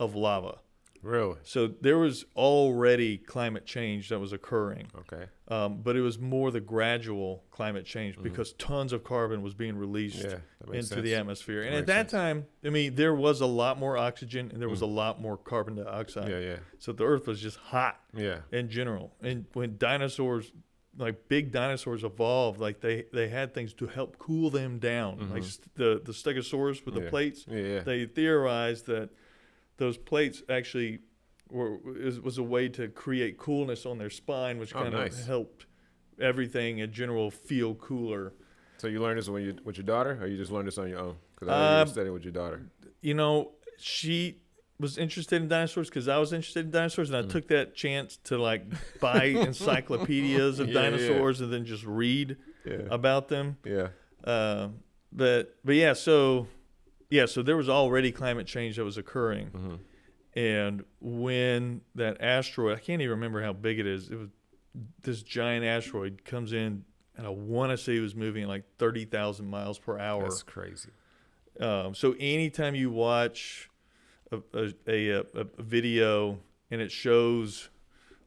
[0.00, 0.58] of lava.
[1.02, 1.36] Really?
[1.42, 4.86] So there was already climate change that was occurring.
[4.98, 5.26] Okay.
[5.48, 8.22] Um, but it was more the gradual climate change Mhm.
[8.22, 10.38] because tons of carbon was being released Yeah,
[10.68, 11.02] into sense.
[11.02, 11.62] the atmosphere.
[11.62, 12.12] And at that sense.
[12.12, 14.84] time, I mean, there was a lot more oxygen and there was Mm.
[14.84, 16.28] a lot more carbon dioxide.
[16.30, 18.40] Yeah, yeah, So the Earth was just hot yeah.
[18.52, 19.14] in general.
[19.22, 20.52] And when dinosaurs,
[20.98, 25.18] like big dinosaurs, evolved, like they they had things to help cool them down.
[25.30, 25.44] Like Mhm.
[25.44, 27.80] st- the the Stegosaurus with the plates, Yeah, yeah.
[27.80, 29.08] they theorized that
[29.80, 31.00] those plates actually
[31.50, 35.00] were was, was a way to create coolness on their spine, which Oh, kind of
[35.00, 35.26] nice.
[35.26, 35.66] helped
[36.20, 38.32] everything in general feel cooler.
[38.78, 40.88] So you learned this when you with your daughter, or you just learned this on
[40.88, 41.16] your own?
[41.34, 42.62] Because I know you were studying with your daughter.
[43.00, 44.42] You know, she
[44.78, 47.30] was interested in dinosaurs because I was interested in dinosaurs, and I Mhm.
[47.30, 48.62] took that chance to like
[49.00, 50.82] buy encyclopedias of Yeah, yeah.
[50.82, 52.82] dinosaurs and then just read Yeah.
[52.90, 53.56] about them.
[53.64, 53.88] yeah.
[54.24, 54.68] Uh,
[55.12, 56.46] but but yeah, so
[57.10, 59.48] yeah, so there was already climate change that was occurring.
[59.48, 59.74] Mm-hmm.
[60.38, 64.10] And when that asteroid, I can't even remember how big it is.
[64.10, 64.28] It was
[65.02, 66.84] this giant asteroid comes in,
[67.16, 70.22] and I want to say it was moving like thirty thousand miles per hour.
[70.22, 70.90] That's crazy.
[71.58, 73.68] Um, so anytime you watch
[74.30, 76.38] a, a, a, a video
[76.70, 77.68] and it shows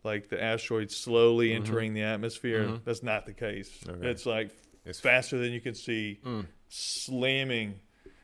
[0.04, 1.56] like the asteroid slowly Mhm.
[1.56, 2.84] entering the atmosphere, Mhm.
[2.84, 3.72] that's not the case.
[3.88, 4.10] Okay.
[4.10, 4.52] It's like
[4.86, 6.46] It's faster than you can see Mm.
[6.68, 7.80] slamming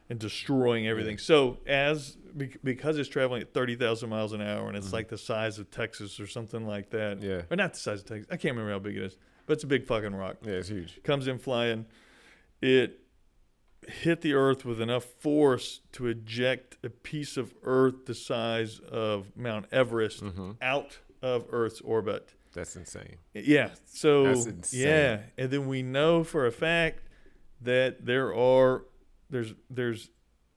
[0.09, 1.17] and destroying everything.
[1.17, 2.17] So as
[2.63, 4.93] because it's traveling at thirty thousand miles an hour and it's Mhm.
[4.93, 7.43] like the size of Texas or something like that, Yeah.
[7.49, 8.27] or not the size of Texas.
[8.31, 10.37] I can't remember how big it is, but it's a big fucking rock.
[10.43, 11.01] Yeah, it's huge.
[11.03, 11.85] Comes in flying,
[12.61, 12.99] it
[13.87, 19.35] hit the Earth with enough force to eject a piece of Earth the size of
[19.35, 20.51] Mount Everest Mm-hmm.
[20.61, 22.33] out of Earth's orbit.
[22.53, 23.17] That's insane.
[23.33, 23.71] Yeah.
[23.85, 24.81] So That's insane.
[24.81, 27.03] yeah, and then we know for a fact
[27.61, 28.83] that there are
[29.29, 30.09] there's there's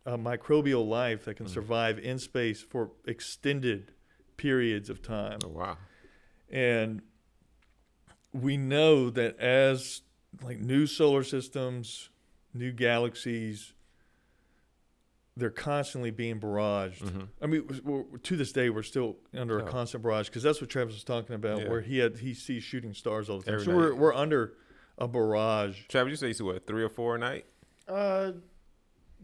[0.06, 1.50] a microbial life that can Mm.
[1.50, 3.92] survive in space for extended
[4.36, 5.76] periods of time, Oh wow.
[6.50, 7.02] and
[8.32, 10.02] we know that as
[10.42, 12.08] like new solar systems,
[12.54, 13.74] new galaxies,
[15.36, 16.98] they're constantly being barraged.
[17.00, 17.20] Mm-hmm.
[17.40, 19.66] I mean, we're, we're- to this day, we're still under a Oh.
[19.66, 21.68] constant barrage because that's what Travis was talking about, Yeah.
[21.68, 23.54] where he had he sees shooting stars all the time.
[23.54, 24.54] Every so we're we're under
[24.98, 25.86] a barrage.
[25.88, 27.46] Travis, you say you see what three or four a night?
[27.88, 28.32] Uh,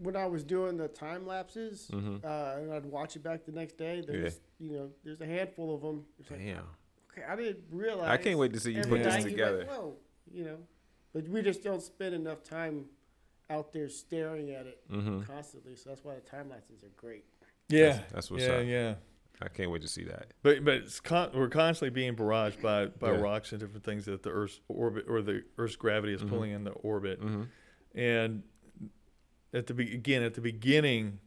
[0.01, 2.17] when I was doing the time lapses, Mm-hmm.
[2.25, 4.03] uh, and I'd watch it back the next day.
[4.07, 6.05] There's, you know, there's a handful of them.
[6.19, 6.65] It's like, Damn.
[7.13, 8.09] okay, I didn't realize.
[8.09, 9.59] I can't wait to see you put this together.
[9.61, 9.95] Like, Whoa,
[10.33, 10.59] you know,
[11.13, 12.85] but we just don't spend enough time
[13.51, 15.21] out there staring at it mm-hmm.
[15.23, 15.75] constantly.
[15.75, 17.25] So that's why the time lapses are great.
[17.71, 18.67] Yeah, That's, that's what's yeah, up.
[18.67, 18.95] yeah.
[19.41, 20.33] I can't wait to see that.
[20.43, 23.21] But but it's con- we're constantly being barraged by by Yeah.
[23.21, 26.29] rocks and different things that the Earth's orbit or the Earth's gravity is Mhm.
[26.29, 27.21] pulling in the orbit.
[27.21, 27.43] Mm-hmm.
[27.99, 28.43] And
[29.53, 31.19] at the be- again at the beginning,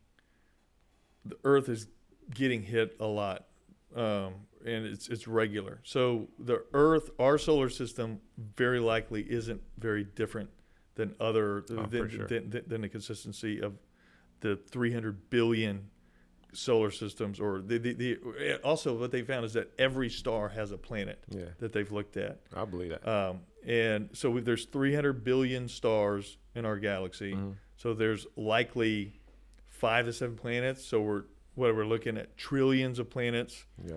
[1.25, 1.87] the Earth is
[2.33, 3.47] getting hit a lot
[3.95, 4.33] um,
[4.65, 5.81] and it's it's regular.
[5.83, 8.19] So the Earth, our solar system,
[8.55, 10.49] very likely isn't very different
[10.95, 12.27] than other Oh, than, sure.
[12.27, 13.73] than, than, than the consistency of
[14.41, 15.89] the 300 billion
[16.53, 17.39] solar systems.
[17.39, 21.23] Or the, the, the also what they found is that every star has a planet
[21.29, 22.39] Yeah, that they've looked at.
[22.55, 23.07] I believe that.
[23.07, 27.33] Um, and so there's 300 billion stars in our galaxy.
[27.33, 27.55] Mhm.
[27.81, 29.13] So there's likely
[29.69, 30.85] five to seven planets.
[30.85, 31.23] So we're
[31.55, 33.65] what we're looking at trillions of planets.
[33.83, 33.95] Yeah.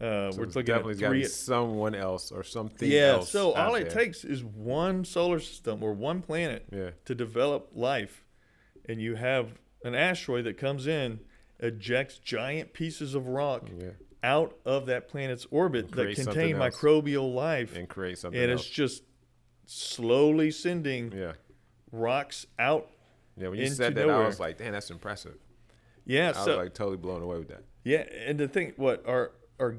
[0.00, 1.28] Uh, So we're looking definitely at got to be three.
[1.28, 3.12] someone else or something Yeah.
[3.18, 3.30] else.
[3.30, 4.04] So all it there.
[4.04, 6.90] takes is one solar system or one planet Yeah.
[7.04, 8.24] to develop life,
[8.86, 9.50] and you have
[9.84, 11.20] an asteroid that comes in,
[11.60, 13.90] ejects giant pieces of rock Yeah.
[14.22, 18.62] out of that planet's orbit that contain microbial life, And create something and else.
[18.62, 19.02] it's just
[19.66, 21.32] slowly sending yeah.
[21.92, 22.90] rocks out.
[23.36, 23.48] Yeah.
[23.48, 25.36] When you said that, I was like, damn, that's impressive.
[26.04, 26.32] Yeah.
[26.36, 27.64] I was like totally blown away with that.
[27.84, 29.76] yeah, and to think what our our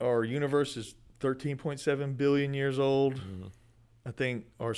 [0.00, 3.14] our universe is 13.7 billion years old.
[3.14, 3.46] Mm-hmm.
[4.06, 4.74] I think our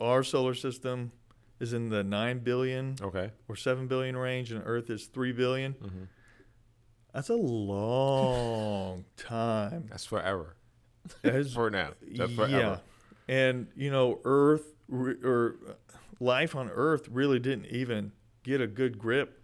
[0.00, 1.12] our solar system
[1.60, 3.30] is in the 9 billion Okay.
[3.48, 5.74] or 7 billion range and Earth is 3 billion.
[5.74, 6.08] Mhm.
[7.12, 9.86] That's a long time.
[9.90, 10.56] That's forever.
[11.22, 11.90] That's- For now.
[12.14, 12.50] That's forever.
[12.58, 12.78] Yeah.
[13.28, 15.56] And you know, Earth or
[16.20, 18.12] life on Earth really didn't even
[18.44, 19.42] get a good grip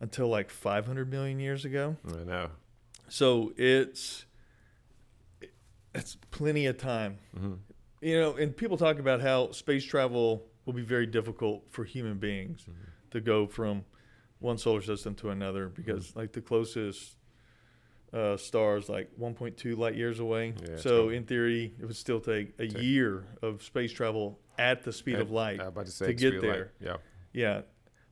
[0.00, 1.96] until like 500 million years ago.
[2.06, 2.50] I know.
[3.08, 4.24] So it's
[5.94, 7.18] it's plenty of time.
[7.36, 7.54] hmm
[8.00, 12.18] You know, and people talk about how space travel will be very difficult for human
[12.18, 12.84] beings Mm-hmm.
[13.12, 13.84] to go from
[14.38, 16.18] one solar system to another because Mm-hmm.
[16.20, 17.16] like the closest
[18.12, 20.54] uh, star is like 1.2 light years away.
[20.68, 24.82] Yeah, so in theory, it would still take a Take- year of space travel at
[24.84, 25.58] the speed of light.
[25.58, 26.52] To to get speed of light.
[26.52, 26.72] there.
[26.80, 26.96] Yeah.
[27.32, 27.60] Yeah.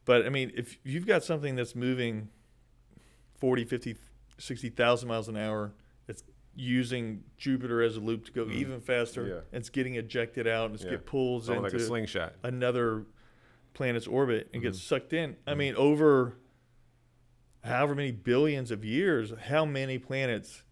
[0.04, 2.30] But I mean, if you've got something that's moving
[3.38, 3.96] 40, 50,
[4.38, 5.74] 60,000 miles an hour,
[6.08, 6.24] it's
[6.56, 8.54] using Jupiter as a loop to go Mhm.
[8.54, 9.26] even faster.
[9.26, 9.34] Yeah.
[9.52, 10.92] and It's getting ejected out and it's Yeah.
[10.92, 12.34] get pulled Something like into a slingshot.
[12.42, 13.04] another
[13.74, 14.82] planet's orbit and gets Mhm.
[14.82, 15.36] sucked in.
[15.46, 15.56] I Mhm.
[15.58, 16.36] mean, over
[17.62, 20.64] however many billions of years, how many planets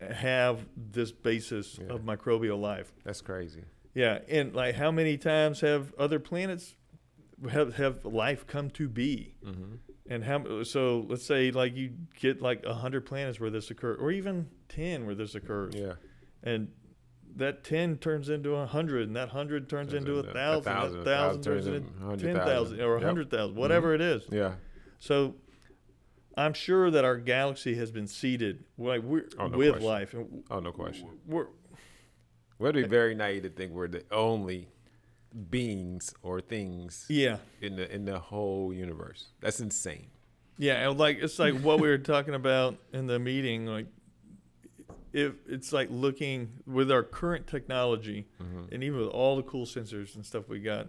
[0.00, 1.86] have this basis Yeah.
[1.94, 2.92] of microbial life?
[3.04, 3.64] That's crazy.
[3.96, 6.74] Yeah, and like how many times have other planets
[7.50, 9.36] have have life come to be?
[9.42, 9.74] Mm-hmm.
[10.10, 11.06] And how so?
[11.08, 15.06] Let's say like you get like a hundred planets where this occurs, or even ten
[15.06, 15.94] where this occurs, Yeah.
[16.42, 16.68] and
[17.36, 20.34] that ten turns into a hundred, and that hundred turns, Turns into a into a
[20.34, 22.80] thousand, thousand, that a thousand thousand turns into into a hundred ten thousand thousand.
[22.82, 23.06] or a Yep.
[23.06, 24.22] hundred thousand, whatever it is.
[24.30, 24.54] Yeah.
[24.98, 25.34] So
[26.36, 29.88] I'm sure that our galaxy has been seeded like we're Oh, no with question.
[29.88, 30.14] life,
[30.50, 31.08] Oh, no question.
[31.26, 31.46] we're
[32.58, 34.68] Would be very naive to think we're the only
[35.50, 37.36] beings or things yeah.
[37.60, 39.28] in the in the whole universe.
[39.40, 40.06] That's insane.
[40.58, 43.66] Yeah, and like it's like what we were talking about in the meeting.
[43.66, 43.86] Like,
[45.12, 48.72] if it's like looking with our current technology, Mhm.
[48.72, 50.88] and even with all the cool sensors and stuff we got,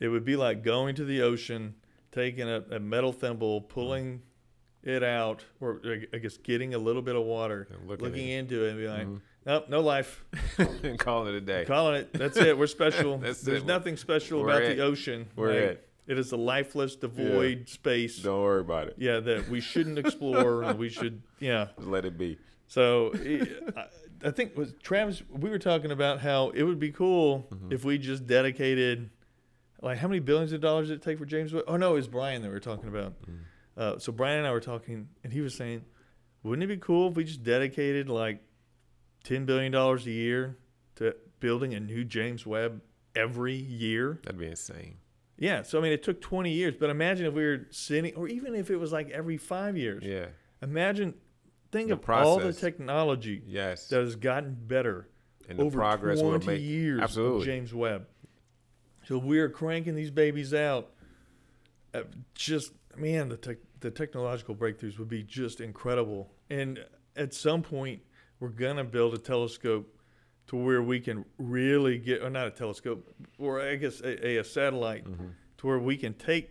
[0.00, 1.74] it would be like going to the ocean,
[2.10, 4.22] taking a, a metal thimble, pulling
[4.82, 5.80] it out, or
[6.12, 8.88] I guess getting a little bit of water, And looking looking into it, and be
[8.88, 9.20] like, Mhm.
[9.46, 10.24] Nope, no life.
[10.58, 11.64] and calling it a day.
[11.64, 12.12] Calling it.
[12.12, 12.56] That's it.
[12.58, 13.18] We're special.
[13.18, 13.66] There's it.
[13.66, 14.76] nothing special We're about it.
[14.76, 15.28] the ocean.
[15.36, 15.86] We're Like, it.
[16.06, 18.18] It is a lifeless, devoid space.
[18.18, 18.94] Don't worry about it.
[18.98, 20.62] Yeah, that we shouldn't explore.
[20.64, 21.22] and we should.
[21.38, 21.68] Yeah.
[21.76, 22.36] Just let it be.
[22.66, 23.12] So
[23.76, 23.86] I,
[24.28, 25.22] I think was Travis.
[25.30, 27.72] We were talking about how it would be cool Mhm.
[27.72, 29.10] if we just dedicated.
[29.82, 31.54] Like how many billions of dollars did it take for James?
[31.68, 33.14] Oh no, it was Brian that we were talking about.
[33.22, 33.38] Mm.
[33.76, 35.84] Uh, so Brian and I were talking, and he was saying,
[36.42, 38.42] wouldn't it be cool if we just dedicated like
[39.24, 40.56] ten billion dollars a year
[40.96, 42.80] to building a new James Webb
[43.14, 44.20] every year?
[44.24, 44.96] That'd be insane.
[45.38, 45.62] Yeah.
[45.62, 48.54] So I mean, it took twenty years, but imagine if we were sitting, or even
[48.54, 50.02] if it was like every five years.
[50.04, 50.26] Yeah.
[50.62, 51.14] Imagine,
[51.72, 53.88] think The of all the technology Yes.
[53.88, 55.08] that has gotten better
[55.48, 57.40] and the over progress we're 20 years Absolutely.
[57.40, 58.06] of James Webb.
[59.06, 60.90] So we're cranking these babies out.
[61.94, 62.02] Uh,
[62.34, 66.30] just man, the tech the technological breakthroughs would be just incredible.
[66.50, 66.84] And
[67.16, 68.02] at some point,
[68.40, 69.94] we're gonna build a telescope
[70.48, 73.06] to where we can really get, or not a telescope,
[73.38, 75.34] or I guess a, a, satellite, Mhm.
[75.58, 76.50] to where we can take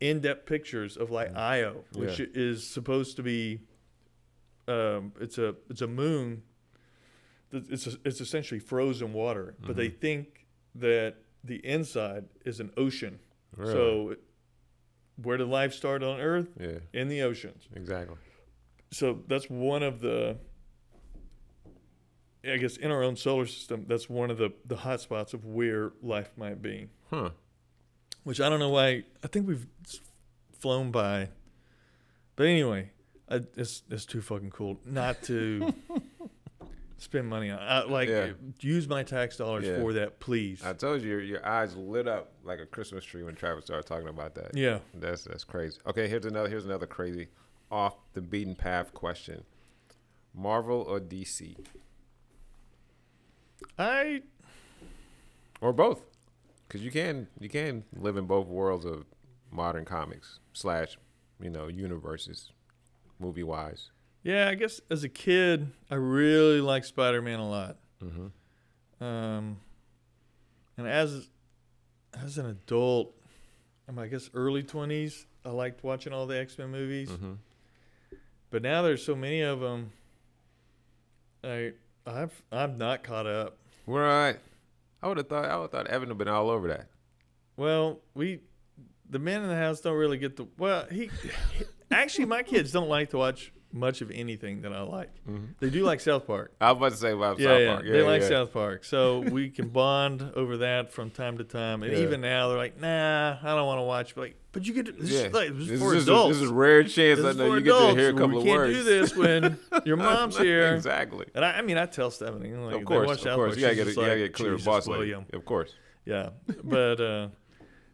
[0.00, 2.20] in-depth pictures of like Io, which.
[2.20, 2.26] Yeah.
[2.34, 3.60] is supposed to be,
[4.68, 6.42] um, it's a it's a moon.
[7.50, 9.98] It's a, it's essentially frozen water, but they Mhm.
[10.00, 13.18] think that the inside is an ocean.
[13.56, 13.72] Really?
[13.72, 14.16] So,
[15.16, 16.48] where did life start on Earth?
[16.60, 17.66] yeah, In the oceans.
[17.74, 18.16] exactly.
[18.92, 20.38] So that's one of the.
[22.44, 25.44] I guess in our own solar system, that's one of the the hot spots of
[25.44, 26.88] where life might be.
[27.10, 27.30] Huh.
[28.24, 29.04] which I don't know why.
[29.24, 29.66] I think we've
[30.58, 31.30] flown by.
[32.36, 32.90] But anyway,
[33.28, 35.72] I, it's it's too fucking cool not to
[36.98, 37.58] spend money on.
[37.60, 38.30] I, like Yeah.
[38.60, 39.78] use my tax dollars Yeah.
[39.80, 40.62] for that, please.
[40.64, 43.86] I told you, your, your eyes lit up like a Christmas tree when Travis started
[43.88, 44.54] talking about that.
[44.56, 44.78] yeah.
[44.94, 45.78] That's that's crazy.
[45.86, 47.28] Okay, here's another here's another crazy
[47.70, 49.44] off the beaten path question.
[50.34, 51.56] Marvel or DC?
[53.78, 54.22] I
[55.60, 56.02] Or both.
[56.68, 59.06] Cuz you can you can live in both worlds of
[59.50, 60.98] modern comics slash,
[61.40, 62.52] you know, universes
[63.18, 63.90] movie wise.
[64.22, 67.78] yeah, I guess as a kid, I really liked Spider Man a lot.
[68.00, 68.30] Mhm.
[69.00, 69.60] Um,
[70.76, 71.30] and as
[72.14, 73.14] as an adult,
[73.88, 77.10] I'm I guess early twenties, I liked watching all the X Men movies.
[77.10, 77.38] Mhm.
[78.50, 79.92] But now there's so many of them.
[81.42, 81.72] I
[82.08, 83.58] I've I'm not caught up.
[83.86, 84.38] Right.
[85.02, 86.88] I would have thought I would have thought Evan would have been all over that.
[87.56, 88.40] Well, we
[89.08, 90.86] the men in the house don't really get the well.
[90.90, 91.10] He
[91.90, 95.10] actually my kids don't like to watch much of anything that I like.
[95.28, 95.48] Mhm.
[95.60, 96.52] They do like South Park.
[96.60, 97.84] I was about to say about Yeah, South yeah, Park.
[97.86, 98.28] they like yeah.
[98.28, 101.82] South Park, so we can bond over that from time to time.
[101.82, 101.98] And Yeah.
[101.98, 104.86] even now, they're like, "Nah, I don't want to watch." But like, but you get
[104.86, 105.20] to, this, Yeah.
[105.26, 107.54] is like, this is for is, a, this is a rare chance This I know
[107.54, 108.74] you get to hear a couple we of can't words.
[108.78, 110.74] do this when your mom's here.
[110.74, 111.26] exactly.
[111.34, 113.50] And I, I mean, I tell Stephanie, like, of course, watch of South course.
[113.50, 114.98] Park, You gotta get, you gotta like, get clear Jesus, boss lady.
[115.00, 115.26] William.
[115.34, 115.74] Of course.
[116.06, 116.30] Yeah,
[116.64, 117.28] but uh,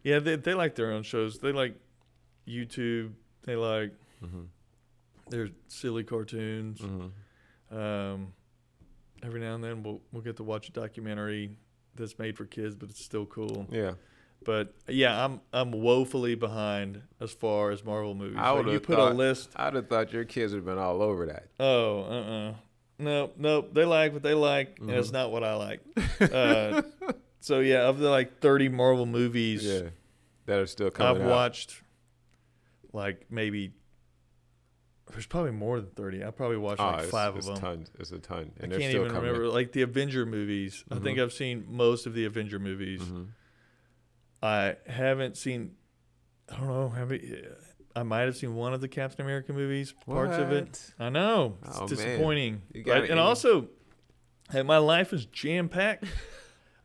[0.03, 1.39] yeah, they they like their own shows.
[1.39, 1.75] They like
[2.47, 3.11] YouTube.
[3.43, 3.91] They like
[4.23, 4.43] Mm-hmm.
[5.29, 6.79] Their silly cartoons.
[6.79, 7.77] Mm-hmm.
[7.77, 8.33] Um,
[9.23, 11.57] every now and then we'll we'll get to watch a documentary
[11.95, 13.67] that's made for kids, but it's still cool.
[13.71, 13.93] Yeah.
[14.43, 18.37] But yeah, I'm I'm woefully behind as far as Marvel movies.
[18.39, 19.49] I Like, you put thought- a list.
[19.55, 21.47] I'd have thought your kids would have been all over that.
[21.59, 22.53] Oh, uh, uh
[22.97, 24.99] no, no, they like what they like, and Mm-hmm.
[24.99, 25.81] it's not what I like.
[26.21, 26.81] Uh,
[27.41, 29.89] so yeah, of the like 30 Marvel movies, Yeah.
[30.45, 31.21] That are still coming.
[31.23, 31.31] I've out.
[31.31, 31.81] watched
[32.93, 33.73] like maybe
[35.15, 36.23] there's probably more than 30.
[36.23, 37.57] I probably watched Oh, like it's, five of them.
[37.57, 37.89] tons.
[37.99, 38.51] It's a ton.
[38.59, 40.83] I And they're can't still even coming remember like the Avenger movies.
[40.91, 41.23] I think Mhm.
[41.23, 43.01] I've seen most of the Avenger movies.
[43.01, 43.27] Mhm.
[44.43, 45.75] I haven't seen.
[46.51, 46.89] I don't know.
[46.89, 47.55] Have you,
[47.95, 50.93] I might have seen one of the Captain America movies, parts of it.
[50.99, 52.61] I know it's Oh, disappointing.
[52.85, 53.09] Right?
[53.09, 53.69] and also,
[54.51, 56.03] hey, my life is jam packed.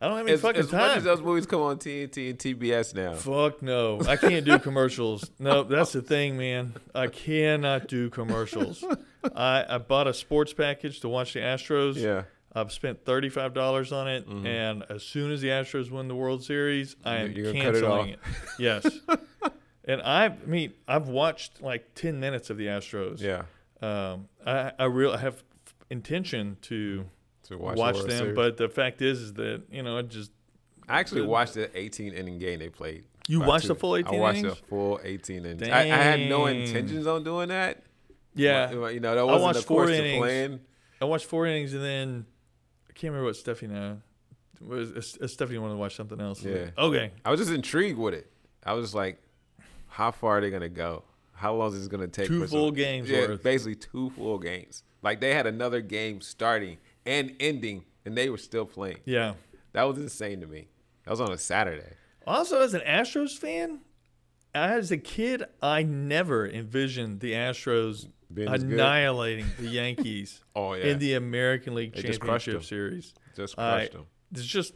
[0.01, 2.39] I don't have any As, fucking as much as those movies come on TNT and
[2.39, 3.13] TBS now.
[3.13, 4.01] Fuck no.
[4.07, 5.29] I can't do commercials.
[5.39, 6.73] No, that's the thing, man.
[6.95, 8.83] I cannot do commercials.
[9.35, 11.95] I, I bought a sports package to watch the Astros.
[11.97, 12.23] Yeah.
[12.53, 14.45] I've spent thirty five dollars on it, Mhm.
[14.45, 18.09] and as soon as the Astros win the World Series, I am cut it canceling
[18.09, 18.19] it.
[18.59, 18.85] Yes.
[19.85, 23.21] and I, I mean, I've watched like ten minutes of the Astros.
[23.21, 23.43] Yeah.
[23.81, 25.43] Um, I I real I have
[25.89, 27.05] intention to
[27.47, 28.35] To watch, watch, the them, Series.
[28.35, 30.31] but the fact is, is that you know, it just
[30.87, 33.05] I actually the- watched the 18 inning game they played.
[33.27, 34.59] you watched two- the full eighteen I watched innings.
[34.59, 35.63] the full 18 innings.
[35.69, 37.83] I, I had no intentions on doing that.
[38.35, 40.19] Yeah, you know that wasn't watched the four course to innings.
[40.21, 40.59] plan.
[41.01, 42.25] I watched four innings, and then
[42.89, 43.97] I can't remember what Stephanie now
[44.61, 45.17] was.
[45.19, 46.43] uh, Stephanie wanted to watch something else.
[46.43, 46.69] Yeah.
[46.77, 47.11] Okay.
[47.25, 48.31] I was just intrigued with it.
[48.63, 49.19] I was just like,
[49.87, 51.03] how far are they gonna go?
[51.33, 52.27] How long is this gonna take?
[52.27, 53.43] Two full some- games Yeah, worth.
[53.43, 54.83] basically two full games.
[55.01, 58.97] Like they had another game starting and ending, and they were still playing.
[59.05, 59.33] Yeah.
[59.73, 60.67] That was insane to me.
[61.05, 61.93] That was on a Saturday.
[62.27, 63.79] Also, as an Astros fan,
[64.53, 68.47] as a kid, I never envisioned the Astros good.
[68.49, 72.67] annihilating the Yankees Oh yeah, in the American League They just crushed Championship.
[72.69, 73.13] Series.
[73.35, 74.05] just I- crushed them.
[74.33, 74.73] It's just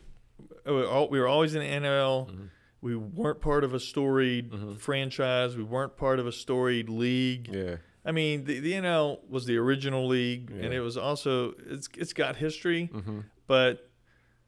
[0.66, 2.30] we were al- we were always in the NL.
[2.30, 2.44] Mm-hmm.
[2.82, 5.56] We weren't part of a storied franchise.
[5.58, 7.50] We weren't part of a storied league.
[7.52, 11.89] Yeah, I mean, the, the NL was the original league, and it was also it's
[11.97, 13.89] it's got history, hmm but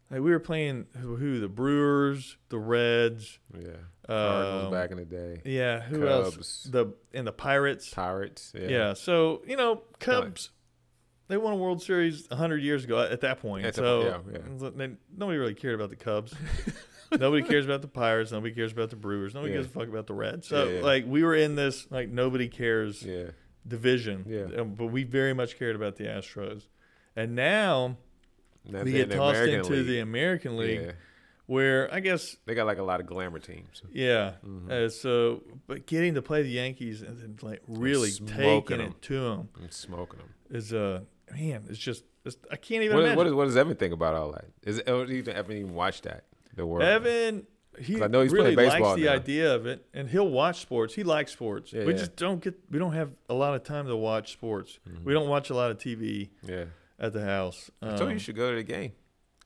[0.10, 3.72] like, we were playing who, who the Brewers, the Reds, yeah.
[4.08, 5.42] Cardinals um, back in the day.
[5.46, 6.38] yeah, who Cubs.
[6.38, 6.68] else?
[6.72, 7.90] The and the Pirates.
[7.94, 8.54] Pirates.
[8.56, 8.68] Yeah.
[8.68, 8.94] Yeah.
[8.94, 10.52] So you know, Cubs.
[11.30, 13.66] They won a World Series hundred years ago at that point.
[13.66, 16.34] At so yeah, they- nobody really cared about the Cubs.
[17.12, 18.32] nobody cares about the Pirates.
[18.32, 19.34] Nobody cares about the Brewers.
[19.34, 19.60] Nobody Yeah.
[19.60, 20.48] gives a fuck about the Reds.
[20.48, 20.82] So Yeah, yeah.
[20.84, 23.32] like we were in this like nobody cares Yeah.
[23.68, 24.26] Division.
[24.28, 24.62] Yeah.
[24.62, 26.68] Um, but we very much cared about the Astros.
[27.16, 27.98] And now
[28.70, 29.86] Now we get tossed American into League.
[29.88, 30.92] the American League, Yeah.
[31.46, 33.82] where I guess They got like a lot of glamour teams.
[33.92, 34.34] yeah.
[34.46, 34.70] Mhm.
[34.72, 38.36] Uh, so, but getting to play the Yankees and then like really smoking
[38.78, 38.92] taking 'em.
[38.92, 40.34] it to them I'm smoking them.
[40.50, 41.02] is uh
[41.32, 43.18] man, it's just it's, I can't even What, imagine.
[43.18, 44.46] what, is, what does Evan think about all that?
[44.64, 46.26] Is do even Evan even watch that?
[46.56, 46.84] The world.
[46.84, 47.48] Evan,
[47.80, 49.14] he I know he's really playing likes the now.
[49.14, 50.94] idea of it, and he'll watch sports.
[50.94, 51.72] He likes sports.
[51.74, 52.00] Yeah, we yeah.
[52.00, 52.56] just don't get.
[52.72, 54.80] We don't have a lot of time to watch sports.
[54.90, 55.04] Mhm.
[55.04, 56.66] We don't watch a lot of TV Yeah.
[57.00, 57.70] at the house.
[57.82, 58.92] I told you you Um, should go to the game,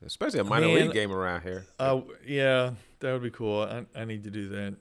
[0.06, 1.66] especially a minor man, league game around here.
[1.80, 3.62] uh, yeah, that would be cool.
[3.64, 4.76] I, I need to do that.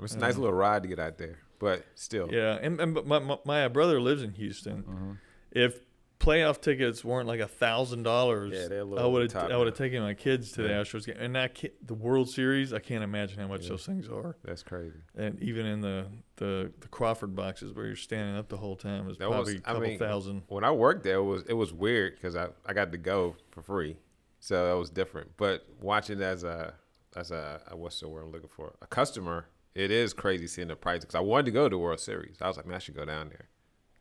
[0.00, 1.38] It's a nice uh, little ride to get out there.
[1.58, 2.28] but still.
[2.32, 4.82] Yeah, and, and but my, my my brother lives in Houston.
[4.82, 5.12] Mm-hmm.
[5.52, 5.80] If
[6.24, 9.76] playoff tickets weren't like a thousand dollars, Yeah, a I would have I would have
[9.76, 10.80] taken my kids to the Yeah.
[10.82, 11.16] Astros game.
[11.18, 13.70] And that ki- the World Series, I can't imagine how much Yeah.
[13.70, 14.36] those things are.
[14.44, 14.98] That's crazy.
[15.16, 16.06] And even in the,
[16.36, 19.54] the the Crawford boxes where you're standing up the whole time is That was- probably
[19.54, 20.42] a I couple mean, thousand.
[20.48, 23.36] When I worked there, it was it was weird because I, I got to go
[23.50, 23.96] for free,
[24.40, 25.36] so that was different.
[25.36, 26.74] But watching as a
[27.16, 30.68] as a, a what's the word I'm looking for a customer, it is crazy seeing
[30.68, 32.36] the price because I wanted to go to the World Series.
[32.40, 33.48] I was like, man, I should go down there.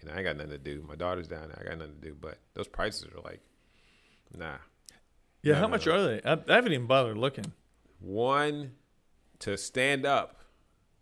[0.05, 0.83] Know, I ain't got nothing to do.
[0.87, 1.61] My daughter's down there.
[1.65, 2.15] I got nothing to do.
[2.19, 3.41] But those prices are like,
[4.37, 4.55] nah.
[5.41, 6.21] Yeah, how much are they?
[6.23, 7.51] I, I haven't even bothered looking.
[7.99, 8.71] One
[9.39, 10.39] to stand up,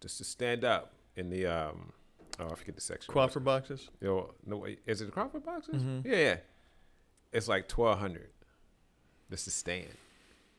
[0.01, 1.93] just to stand up in the um.
[2.39, 3.11] Oh, I forget the section.
[3.11, 3.89] Crawford boxes.
[3.99, 5.75] Yo, no is it the Crawford boxes?
[5.83, 6.05] Mhm.
[6.05, 6.35] Yeah, yeah.
[7.31, 8.29] It's like twelve hundred.
[9.29, 9.89] Just to stand.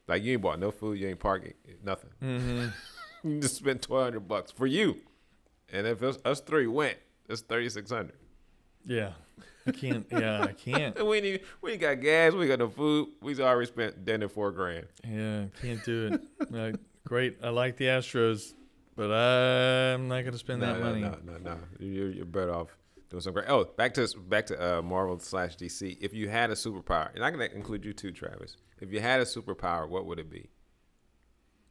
[0.06, 2.10] Like you ain't bought no food, you ain't parking, nothing.
[2.22, 2.66] Mm-hmm.
[3.24, 4.96] You just spent twelve hundred bucks for you.
[5.72, 8.16] And if us, us three went, it's thirty six hundred.
[8.84, 9.12] Yeah,
[9.66, 10.06] I can't.
[10.10, 11.04] Yeah, I can't.
[11.06, 13.08] We ain't even, we ain't got gas, we ain't got no food.
[13.20, 14.86] We's already spent dinner four grand.
[15.06, 16.54] Yeah, can't do it.
[16.54, 16.76] Uh,
[17.06, 17.38] great.
[17.42, 18.54] I like the Astros,
[18.96, 21.00] but I'm not going to spend no, that no, money.
[21.00, 21.58] No, no, no.
[21.78, 22.68] You're, you're better off
[23.12, 23.48] doing some great.
[23.48, 25.98] Oh, back to back to uh, Marvel slash DC.
[26.00, 28.56] If you had a superpower, and I'm gonna include you too, Travis.
[28.80, 30.50] If you had a superpower, what would it be?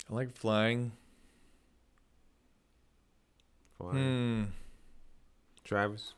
[0.09, 0.93] I like flying.
[3.78, 3.95] Flying.
[3.95, 4.43] Hmm.
[5.64, 6.14] Travis.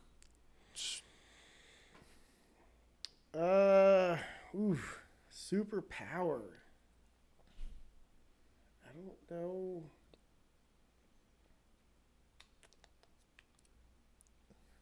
[3.36, 4.16] Uh,
[4.56, 6.42] oof, super power.
[8.84, 9.82] I don't know.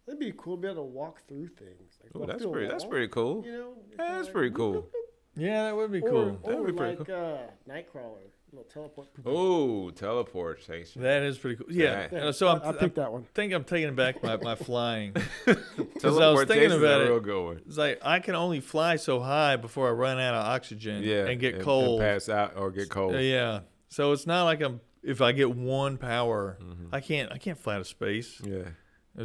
[0.07, 1.99] That'd be cool to be able to walk through things.
[2.03, 2.67] Like Ooh, that's pretty.
[2.69, 3.43] That's pretty cool.
[3.47, 4.73] You know, Yeah, that's like pretty cool.
[4.73, 4.93] whoop, whoop.
[5.37, 6.39] Yeah, that would be cool.
[6.43, 7.07] or That'd be pretty cool.
[7.07, 7.39] like cool.
[7.69, 9.09] uh, Nightcrawler, little teleport.
[9.25, 11.03] Oh, teleportation.
[11.03, 11.73] That is pretty cool.
[11.73, 12.09] Yeah.
[12.13, 12.31] Yeah.
[12.33, 13.25] So I'm, I I picked that one.
[13.35, 15.15] think I'm taking back my, my flying.
[15.47, 15.57] I
[16.05, 17.05] was thinking about it.
[17.09, 17.61] real good one.
[17.67, 21.27] It's like I can only fly so high before I run out of oxygen Yeah,
[21.27, 22.01] and get and cold.
[22.01, 23.15] pass out or get cold.
[23.17, 23.61] Yeah.
[23.89, 24.81] So it's not like I'm.
[25.03, 26.95] If I get one power, Mm-hmm.
[26.95, 27.33] I can't.
[27.33, 28.41] I can't fly to space.
[28.45, 29.25] Yeah.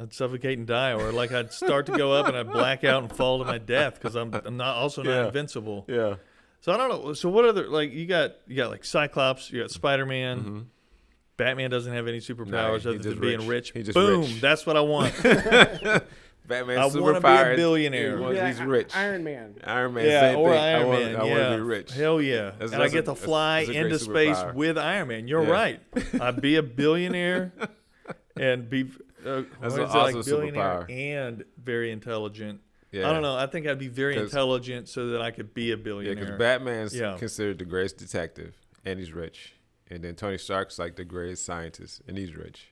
[0.00, 3.02] I'd suffocate and die, or like I'd start to go up and I'd black out
[3.02, 5.26] and fall to my death because I'm I'm not also not Yeah.
[5.26, 5.84] invincible.
[5.88, 6.14] Yeah.
[6.60, 7.12] So I don't know.
[7.12, 8.32] So what other like you got?
[8.46, 9.50] You got like Cyclops.
[9.52, 10.38] You got Spider Man.
[10.40, 10.58] Mm-hmm.
[11.36, 13.48] Batman doesn't have any superpowers he other just than being rich.
[13.48, 13.72] rich.
[13.72, 14.22] He just Boom.
[14.22, 14.40] rich.
[14.40, 15.14] That's what I want.
[15.22, 18.18] Batman's I wanna be a is- billionaire.
[18.30, 18.96] is- Yeah, He's rich.
[18.96, 19.54] Iron Man.
[19.64, 20.06] Iron Man.
[20.06, 20.58] yeah, same or thing.
[20.60, 21.16] Iron I want, Man.
[21.16, 21.30] I yeah.
[21.30, 21.92] want to be rich.
[21.92, 22.36] Hell yeah.
[22.52, 25.28] That's- and I get a- to fly that's a into space with Iron Man.
[25.28, 25.50] You're Yeah.
[25.50, 25.80] right.
[26.20, 27.52] I'd be a billionaire
[28.36, 28.90] and be
[29.26, 30.90] uh, That's an is it, like awesome billionaire superpower.
[30.90, 32.60] and very intelligent.
[32.92, 33.08] Yeah.
[33.08, 33.36] I don't know.
[33.36, 36.14] I think I'd be very intelligent so that I could be a Yeah, billionaire.
[36.24, 37.16] because Batman's Yeah.
[37.18, 39.54] considered the greatest detective, and he's rich.
[39.90, 42.68] And then Tony Stark's like the greatest scientist, and he's rich.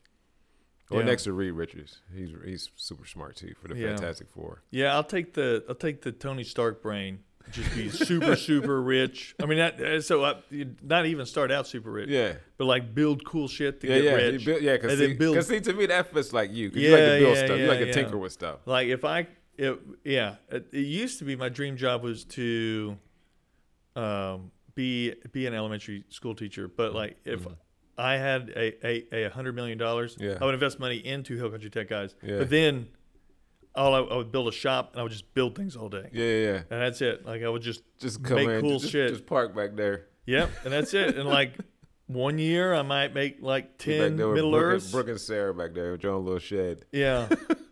[0.90, 1.06] Or Yeah.
[1.06, 3.88] next to Reed Richards, he's he's super smart too for the Yeah.
[3.88, 4.62] Fantastic Four.
[4.70, 7.20] Yeah, I'll take the I'll take the Tony Stark brain.
[7.52, 9.34] Just be super super rich.
[9.40, 10.34] I mean, that, uh, so I,
[10.82, 14.04] not even start out super rich, Yeah, but like build cool shit to yeah, get
[14.04, 14.12] yeah.
[14.14, 14.40] rich.
[14.40, 16.70] He built, yeah, because see, build- see, to me that fits like you.
[16.70, 17.58] 'cause you like to build yeah, stuff.
[17.58, 17.92] you like to yeah.
[17.92, 18.58] tinker with stuff.
[18.66, 19.26] Like if I,
[19.58, 22.96] it, yeah, it, it used to be my dream job was to,
[23.94, 26.68] um, be be an elementary school teacher.
[26.68, 27.56] But like if Mhm.
[27.98, 30.38] I had a a, a hundred million dollars, Yeah.
[30.40, 32.14] I would invest money into Hill Country Tech guys.
[32.22, 32.38] Yeah.
[32.38, 32.88] But then,
[33.74, 36.08] all I, I would build a shop and I would just build things all day,
[36.12, 36.56] Yeah, yeah, yeah.
[36.70, 37.24] and that's it.
[37.24, 39.10] Like I would just Just come Make in, cool just, shit.
[39.10, 40.06] Just park back there.
[40.26, 41.16] Yep, and that's it.
[41.16, 41.52] And like
[42.06, 44.90] one year, I might make like ten Middle Brooke, Earths.
[44.92, 46.84] Brooke and Sarah back there with your own little shed.
[46.92, 47.28] Yeah,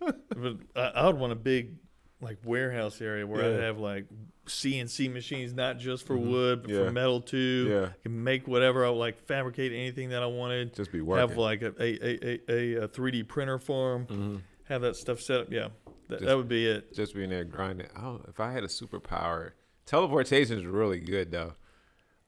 [0.45, 0.57] but
[0.97, 1.75] I, I would want a big
[2.21, 3.59] like warehouse area where Yeah.
[3.59, 4.07] I have like
[4.47, 6.31] CNC machines, not just for Mhm.
[6.31, 6.85] wood, but Yeah.
[6.85, 7.67] for metal too.
[7.71, 10.75] Yeah, I can make whatever I would, like, fabricate anything that I wanted.
[10.75, 11.29] just be working.
[11.29, 14.05] Have like a a, a, a, a 3D printer farm.
[14.07, 15.53] hmm Have that stuff set up.
[15.53, 15.69] Yeah,
[16.09, 16.95] that, Just- that would be it.
[16.95, 17.89] Just being there grinding.
[17.97, 19.53] Oh, if I had a superpower,
[19.87, 21.55] teleportation is really good though.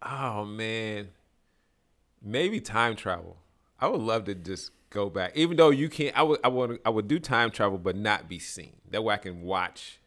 [0.03, 1.09] Oh man,
[2.23, 3.39] maybe time travel.
[3.81, 6.17] I would love to just go back, even though you can't.
[6.19, 8.77] I would, I would, I would do time travel, but not be seen.
[8.91, 10.01] That way, I can watch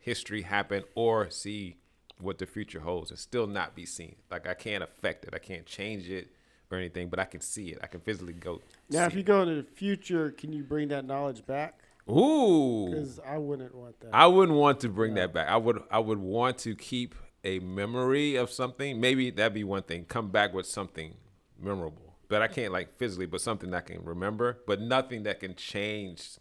[0.00, 1.76] history happen or see
[2.20, 4.16] what the future holds, and still not be seen.
[4.30, 6.28] Like I can't affect it, I can't change it
[6.70, 7.78] or anything, but I can see it.
[7.82, 8.60] I can physically go.
[8.90, 11.80] Now, if you go into the future, can you bring that knowledge back?
[12.08, 14.10] ooh, Because I wouldn't want that.
[14.12, 15.48] I wouldn't want to bring that back.
[15.48, 19.00] I would I would want to keep a memory of something.
[19.00, 20.04] Maybe that'd be one thing.
[20.04, 21.14] Come back with something
[21.58, 22.05] memorable.
[22.28, 26.38] But I can't like physically, but something I can remember, but nothing that can change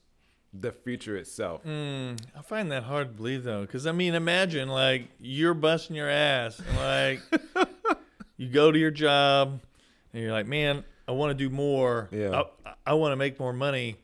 [0.51, 1.63] the future itself.
[1.63, 5.95] Mm, I find that hard to believe though, because I mean, imagine like you're busting
[5.95, 7.67] your ass, and like
[8.37, 9.61] you go to your job,
[10.13, 12.09] and you're like, man, I want to do more.
[12.11, 12.43] Yeah.
[12.65, 13.97] I, I want to make more money.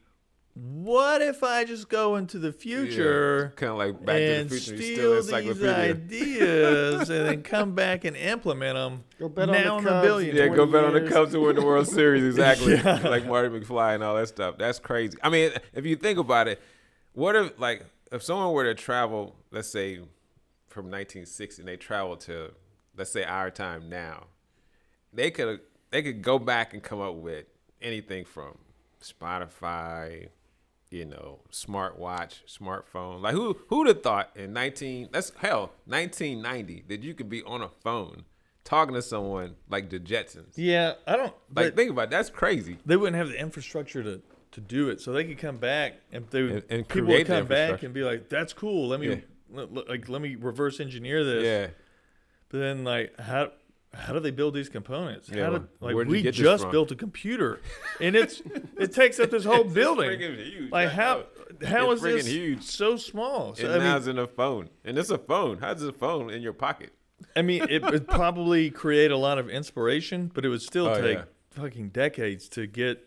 [0.53, 4.75] What if I just go into the future kind of like Back to the Future.
[4.75, 9.03] You steal these ideas and then come back and implement them?
[9.17, 10.05] Go bet on the Cubs.
[10.05, 10.35] billion.
[10.35, 11.09] Yeah, go 20 bet on the.
[11.09, 12.23] Cubs to win the World Series.
[12.31, 12.73] Exactly.
[12.73, 12.99] Yeah.
[13.07, 14.57] Like Marty McFly and all that stuff.
[14.57, 15.17] That's crazy.
[15.23, 16.61] I mean, if you think about it,
[17.13, 19.97] what if like if someone were to travel, let's say
[20.67, 22.51] from 1960, and they travel to
[22.97, 24.27] let's say our time now,
[25.13, 27.45] they could they could go back and come up with
[27.81, 28.57] anything from
[29.01, 30.29] Spotify,
[30.91, 33.21] you know, smartwatch, smartphone.
[33.21, 37.61] Like who who'd have thought in 19 that's hell 1990 that you could be on
[37.61, 38.25] a phone
[38.63, 40.53] talking to someone like the Jetsons.
[40.55, 41.33] Yeah, I don't.
[41.55, 42.77] Like think about it, that's crazy.
[42.85, 44.21] they wouldn't have the infrastructure to,
[44.51, 47.25] to do it, so they could come back and they would, And- and people would
[47.25, 48.89] come back and be like, "That's cool.
[48.89, 49.15] Let me Yeah.
[49.49, 51.67] let- like let me reverse engineer this." Yeah.
[52.49, 53.53] But then like how
[53.93, 55.29] how do they build these components?
[55.29, 57.59] Yeah, how well, like we just built a computer,
[57.99, 58.41] and it's
[58.77, 60.19] it takes up this whole building.
[60.19, 60.71] huge.
[60.71, 61.25] Like how
[61.65, 62.63] how It's is this huge.
[62.63, 63.53] so small?
[63.55, 64.69] So, And I mean, it's in a phone.
[64.85, 65.57] And it's a phone.
[65.59, 66.93] How's a phone in your pocket?
[67.35, 70.99] I mean, it would probably create a lot of inspiration, but it would still Oh,
[71.01, 71.23] take yeah.
[71.51, 73.05] fucking decades to get.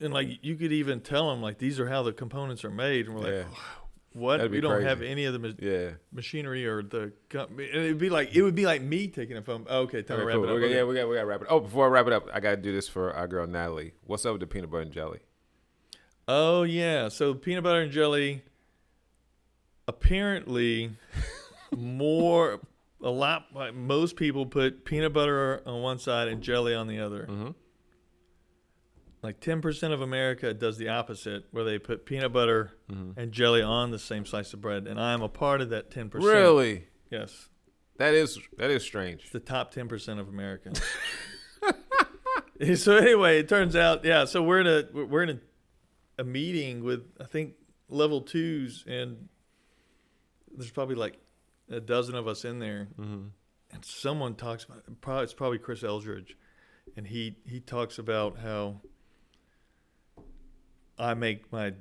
[0.00, 3.06] And like you could even tell them like these are how the components are made,
[3.06, 3.44] and we're like, Yeah.
[4.12, 4.50] What?
[4.50, 4.88] We don't crazy.
[4.88, 5.90] have any of the ma- Yeah.
[6.12, 7.12] machinery or the.
[7.28, 9.66] Com- and it'd be like it would be like me taking a phone.
[9.68, 10.44] Oh, okay, time Okay, to wrap cool.
[10.44, 10.56] it up.
[10.56, 10.74] Okay, Okay.
[10.76, 11.46] Yeah, we got we got to wrap it.
[11.50, 13.92] Oh, before I wrap it up, I got to do this for our girl Natalie.
[14.06, 15.20] What's up with the peanut butter and jelly?
[16.28, 18.42] Oh yeah, so peanut butter and jelly.
[19.88, 20.90] Apparently,
[21.76, 22.60] more
[23.02, 23.46] a lot.
[23.54, 27.22] Like most people put peanut butter on one side and jelly on the other.
[27.28, 27.50] Mm-hmm.
[29.22, 33.60] Like ten percent of America does the opposite, where they put peanut butter and jelly
[33.62, 36.32] on the same slice of bread, and I am a part of that ten percent.
[36.32, 36.84] Really?
[37.10, 37.48] Yes,
[37.98, 39.22] That is that is strange.
[39.24, 40.80] it's the top ten percent of Americans.
[42.76, 44.24] so anyway, it turns out, yeah.
[44.24, 45.40] So we're in a we're in a,
[46.22, 47.54] a meeting with I think
[47.88, 49.28] level twos, and
[50.56, 51.18] there's probably like
[51.70, 53.26] a dozen of us in there, Mm-hmm.
[53.72, 56.36] and someone talks about probably it's probably Chris Eldridge,
[56.96, 58.80] and he he talks about how
[61.00, 61.72] I make my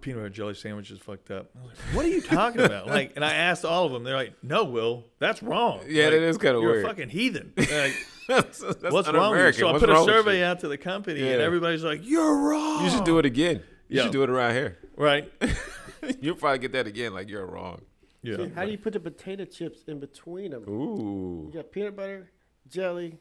[0.00, 1.50] peanut butter jelly sandwiches fucked up.
[1.56, 2.86] I was like, what are you talking about?
[2.88, 4.02] like, and I asked all of them.
[4.04, 5.80] They're like, no, Will, that's wrong.
[5.88, 6.74] Yeah, like, that is kinda weird.
[6.76, 7.52] You're a fucking heathen.
[7.58, 7.94] Like,
[8.26, 9.58] that's, that's what's wrong with you?
[9.58, 9.60] un-American.
[9.60, 12.88] So I put a survey out to the company, and everybody's like, "You're wrong." You
[12.90, 13.62] should do it again.
[13.88, 14.02] You Yeah.
[14.04, 14.78] should do it around here.
[14.96, 15.30] right.
[16.20, 17.12] You'll probably get that again.
[17.12, 17.82] Like you're wrong.
[18.22, 18.36] Yeah.
[18.36, 20.64] See, how do you put the potato chips in between them?
[20.68, 21.50] Ooh.
[21.52, 22.30] You got peanut butter,
[22.68, 23.18] jelly,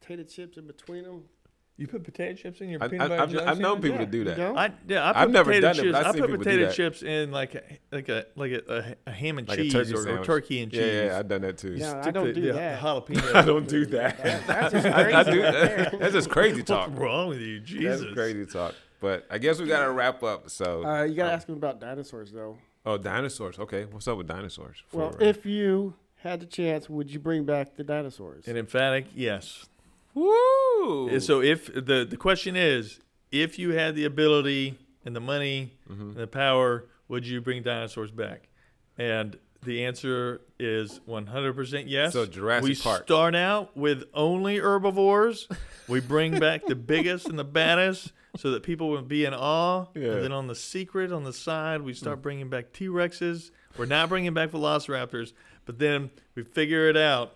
[0.00, 1.24] potato chips in between them.
[1.78, 3.92] You put potato chips in your I, peanut butter have jelly I've known sandwich?
[3.92, 4.36] people to do that.
[4.38, 4.56] don't?
[4.56, 5.92] I yeah, I put I've never potato done it, chips.
[5.92, 6.74] but I've I seen put people do potato that.
[6.74, 7.62] chips in like a
[7.92, 10.26] like a like a, a, a ham and Like a cheese turkey or, or sandwich.
[10.26, 10.80] turkey and cheese.
[10.80, 11.74] Yeah, yeah, I've done that too.
[11.74, 11.98] Yeah.
[11.98, 12.80] I Stick don't the, do the, that.
[12.80, 13.34] Jalapeno.
[13.34, 14.22] I don't do that.
[14.46, 15.92] That's just I, I crazy do right there.
[15.98, 16.88] That's just crazy talk.
[16.88, 18.00] What's wrong with you, Jesus?
[18.00, 18.74] That's crazy talk.
[19.00, 20.48] But I guess we gotta wrap up.
[20.48, 22.56] So, Uh, you gotta um, ask him about dinosaurs, though.
[22.86, 23.58] oh, dinosaurs.
[23.58, 24.82] Okay, what's up with dinosaurs?
[24.92, 28.48] Well, For- if you had the chance, would you bring back the dinosaurs?
[28.48, 29.66] An emphatic yes.
[30.16, 33.00] Woo, And So if the the question is,
[33.30, 36.02] if you had the ability and the money Mm-hmm.
[36.10, 38.48] and the power, would you bring dinosaurs back?
[38.98, 42.12] And the answer is 100% yes.
[42.12, 43.04] So Jurassic we Park.
[43.04, 45.46] start out with only herbivores.
[45.88, 49.86] we bring back the biggest and the baddest so that people would be in awe.
[49.94, 50.12] Yeah.
[50.12, 53.50] And then on the secret on the side, we start bringing back T-Rexes.
[53.78, 55.32] We're not bringing back velociraptors,
[55.66, 57.34] but then we figure it out.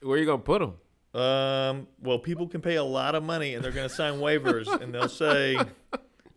[0.00, 0.74] where are you gonna put them?
[1.14, 4.66] Um, well, people can pay a lot of money and they're going to sign waivers
[4.80, 5.58] and they'll say,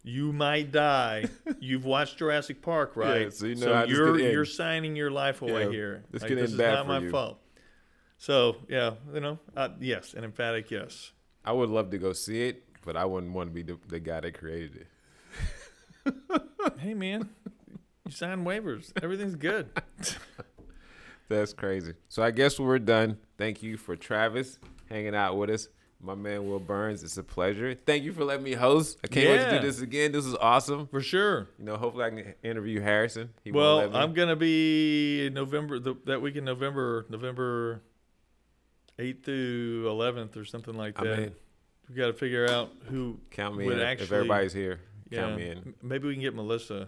[0.03, 1.25] you might die.
[1.59, 3.21] You've watched Jurassic Park, right?
[3.23, 6.03] Yeah, so you know this you're, you're signing your life away Yeah, here.
[6.11, 7.09] this Like, this is not my you.
[7.09, 7.39] fault.
[8.17, 11.11] So, yeah, you know, uh, yes, an emphatic yes.
[11.43, 13.99] I would love to go see it, but I wouldn't want to be the, the
[13.99, 14.87] guy that created
[16.05, 16.13] it.
[16.79, 17.29] hey, man,
[18.05, 18.91] you sign waivers.
[19.01, 19.69] Everything's good.
[21.27, 21.93] That's crazy.
[22.09, 23.17] So I guess we're done.
[23.37, 25.67] Thank you for Travis hanging out with us.
[26.01, 27.73] My man Will Burns, it's a pleasure.
[27.73, 28.99] Thank you for letting me host.
[29.03, 30.11] I can't wait to do this again.
[30.11, 30.85] This is awesome.
[30.87, 31.47] For sure.
[31.57, 33.29] You know, hopefully I can interview Harrison.
[33.43, 33.95] He Well.
[33.95, 37.81] I'm gonna be in November the, that week in November, November
[38.99, 41.17] eighth through eleventh or something like I that.
[41.19, 41.31] mean,
[41.89, 43.19] we got to figure out who.
[43.31, 43.79] count me would in.
[43.79, 44.79] if- actually- if everybody's here,
[45.09, 45.73] Yeah, count me in.
[45.81, 46.87] maybe we can get Melissa.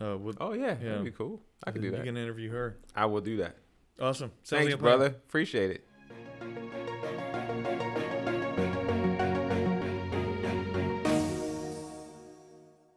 [0.00, 0.88] Uh, with, Oh yeah, Yeah.
[0.90, 1.40] that'd be cool.
[1.64, 1.98] I can do that.
[1.98, 2.78] You can interview her.
[2.94, 3.56] I will do that.
[4.00, 4.32] Awesome.
[4.42, 4.98] Sounds Thanks, like a plan.
[4.98, 5.06] brother.
[5.08, 6.92] Appreciate it.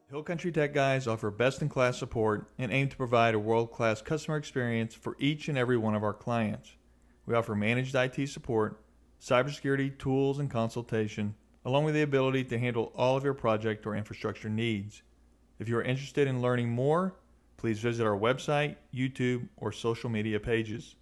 [0.10, 3.72] Hill Country Tech Guys offer best in class support and aim to provide a world
[3.72, 6.78] class customer experience for each and every one of our clients.
[7.26, 8.80] We offer managed IT support,
[9.20, 11.36] cybersecurity tools and consultation,
[11.66, 15.02] along with the ability to handle all of your project or infrastructure needs.
[15.60, 17.16] If you are interested in learning more,
[17.57, 20.95] please visit our website, YouTube, or social media pages.